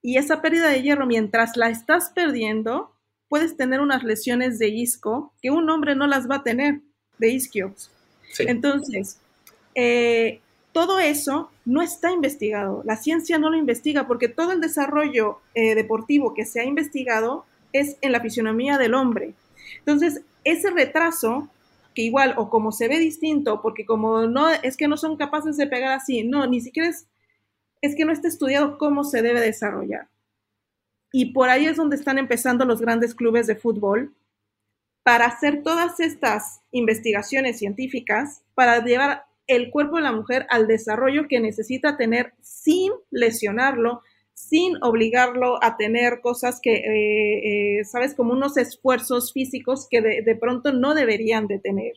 [0.01, 2.93] Y esa pérdida de hierro, mientras la estás perdiendo,
[3.27, 6.81] puedes tener unas lesiones de isco que un hombre no las va a tener,
[7.17, 7.91] de isquios.
[8.39, 9.19] Entonces,
[9.79, 12.81] eh, todo eso no está investigado.
[12.83, 17.45] La ciencia no lo investiga porque todo el desarrollo eh, deportivo que se ha investigado
[17.73, 19.35] es en la fisionomía del hombre.
[19.79, 21.49] Entonces, ese retraso,
[21.93, 25.57] que igual o como se ve distinto, porque como no es que no son capaces
[25.57, 27.05] de pegar así, no, ni siquiera es,
[27.81, 30.07] es que no está estudiado cómo se debe desarrollar.
[31.11, 34.15] Y por ahí es donde están empezando los grandes clubes de fútbol
[35.03, 41.27] para hacer todas estas investigaciones científicas, para llevar el cuerpo de la mujer al desarrollo
[41.27, 44.01] que necesita tener sin lesionarlo,
[44.33, 50.35] sin obligarlo a tener cosas que, eh, eh, sabes, como unos esfuerzos físicos que de,
[50.35, 51.93] pronto no deberían de tener.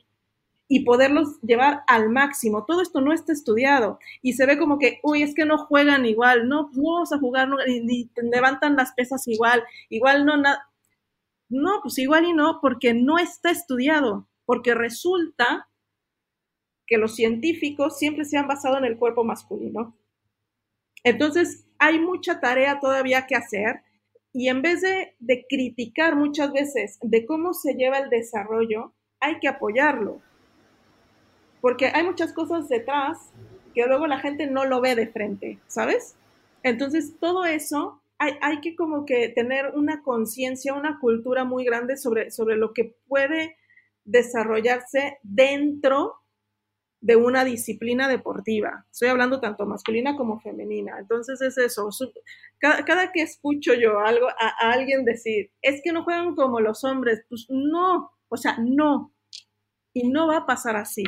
[0.67, 2.65] Y poderlos llevar al máximo.
[2.65, 3.99] Todo esto no está estudiado.
[4.23, 7.19] Y se ve como que, uy, es que no juegan igual, no, no vamos a
[7.19, 10.67] jugar, ni, levantan las pesas igual, igual no, nada.
[11.49, 15.69] No, pues igual y no, porque no está estudiado, porque resulta
[16.91, 19.97] que los científicos siempre se han basado en el cuerpo masculino.
[21.05, 23.82] Entonces, hay mucha tarea todavía que hacer
[24.32, 29.47] y en vez de, criticar muchas veces de cómo se lleva el desarrollo, hay que
[29.47, 30.20] apoyarlo.
[31.61, 33.18] Porque hay muchas cosas detrás
[33.72, 36.16] que luego la gente no lo ve de frente, ¿sabes?
[36.64, 41.97] Entonces, todo eso hay, hay que como que tener una conciencia, una cultura muy grande
[41.97, 43.57] sobre, sobre lo que puede
[44.05, 46.16] desarrollarse dentro
[47.01, 48.87] de una disciplina deportiva.
[48.91, 50.99] Estoy hablando tanto masculina como femenina.
[50.99, 51.89] Entonces es eso.
[52.59, 57.25] Cada, que escucho yo algo a, alguien decir, es que no juegan como los hombres,
[57.29, 59.15] pues no, o sea, no.
[59.95, 61.05] Y no va a pasar así.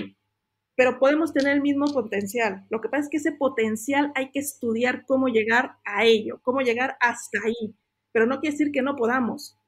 [0.75, 2.65] pero podemos tener el mismo potencial.
[2.71, 6.63] Lo que pasa es que ese potencial hay que estudiar cómo llegar a ello, cómo
[6.63, 7.77] llegar hasta ahí,
[8.13, 9.59] pero no quiere decir que no podamos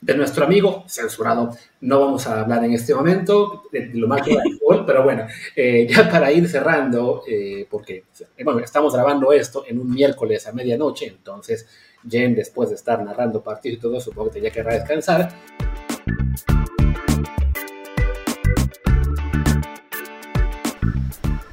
[0.00, 1.50] de nuestro amigo censurado.
[1.80, 5.86] No vamos a hablar en este momento de lo más de fútbol, pero bueno, eh,
[5.88, 8.04] ya para ir cerrando, eh, porque
[8.42, 11.66] bueno, estamos grabando esto en un miércoles a medianoche, entonces
[12.08, 15.30] Jen, después de estar narrando partidos y todo, supongo que tenía que descansar.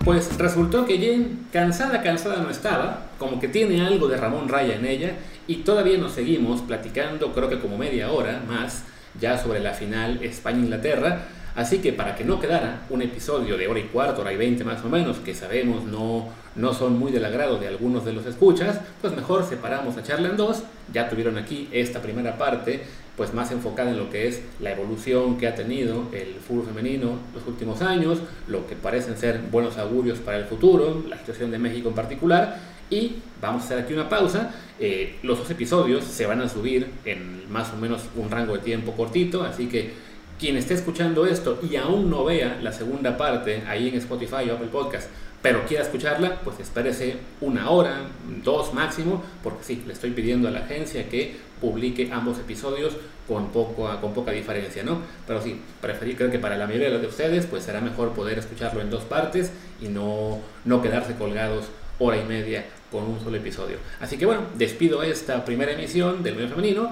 [0.05, 4.75] Pues resultó que Jen, cansada, cansada no estaba, como que tiene algo de Ramón Raya
[4.75, 5.17] en ella,
[5.47, 8.83] y todavía nos seguimos platicando, creo que como media hora más,
[9.19, 11.25] ya sobre la final España-Inglaterra.
[11.55, 14.63] Así que para que no quedara un episodio de hora y cuarto, hora y veinte
[14.63, 18.27] más o menos, que sabemos no, no son muy del agrado de algunos de los
[18.27, 20.61] escuchas, pues mejor separamos la charla en dos.
[20.93, 22.81] Ya tuvieron aquí esta primera parte,
[23.15, 27.13] pues más enfocada en lo que es la evolución que ha tenido el fútbol femenino
[27.33, 31.57] los últimos años, lo que parecen ser buenos augurios para el futuro, la situación de
[31.57, 34.53] México en particular y vamos a hacer aquí una pausa.
[34.79, 38.59] Eh, los dos episodios se van a subir en más o menos un rango de
[38.59, 39.91] tiempo cortito, así que
[40.39, 44.53] quien esté escuchando esto y aún no vea la segunda parte ahí en Spotify o
[44.53, 45.09] Apple Podcast,
[45.41, 48.01] pero quiera escucharla, pues espérese una hora,
[48.43, 53.49] dos máximo, porque sí, le estoy pidiendo a la agencia que publique ambos episodios con,
[53.49, 54.99] poco, con poca diferencia, ¿no?
[55.25, 58.81] Pero sí, preferí, creo que para la mayoría de ustedes, pues será mejor poder escucharlo
[58.81, 61.65] en dos partes y no, no quedarse colgados
[61.99, 63.77] hora y media con un solo episodio.
[63.99, 66.91] Así que bueno, despido esta primera emisión del medio femenino.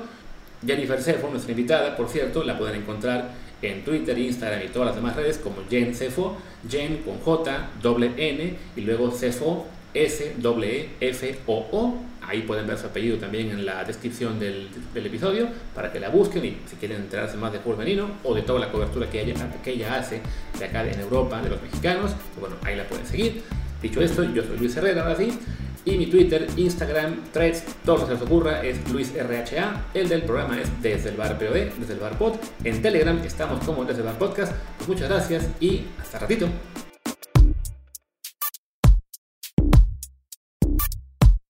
[0.66, 3.32] Jennifer Cefo, nuestra invitada, por cierto, la pueden encontrar
[3.62, 6.38] en Twitter, Instagram y todas las demás redes como Jen Cefo,
[6.68, 11.96] Jen con J, doble N y luego Cefo, S, E, F, O, O.
[12.22, 16.10] Ahí pueden ver su apellido también en la descripción del, del, episodio para que la
[16.10, 19.22] busquen y si quieren enterarse más de fútbol femenino o de toda la cobertura que
[19.22, 20.22] ella, que ella hace
[20.58, 23.44] de acá en Europa, de los mexicanos, pues bueno, ahí la pueden seguir.
[23.82, 25.38] Dicho esto, yo soy Luis Herrera, ahora sí.
[25.86, 29.86] Y mi Twitter, Instagram, Threads, todo lo que se os ocurra es LuisRHA.
[29.94, 32.34] El del programa es Desde el Bar POD, Desde el Bar Pod.
[32.64, 34.54] En Telegram estamos como Desde el Bar Podcast.
[34.78, 36.48] Pues muchas gracias y hasta ratito.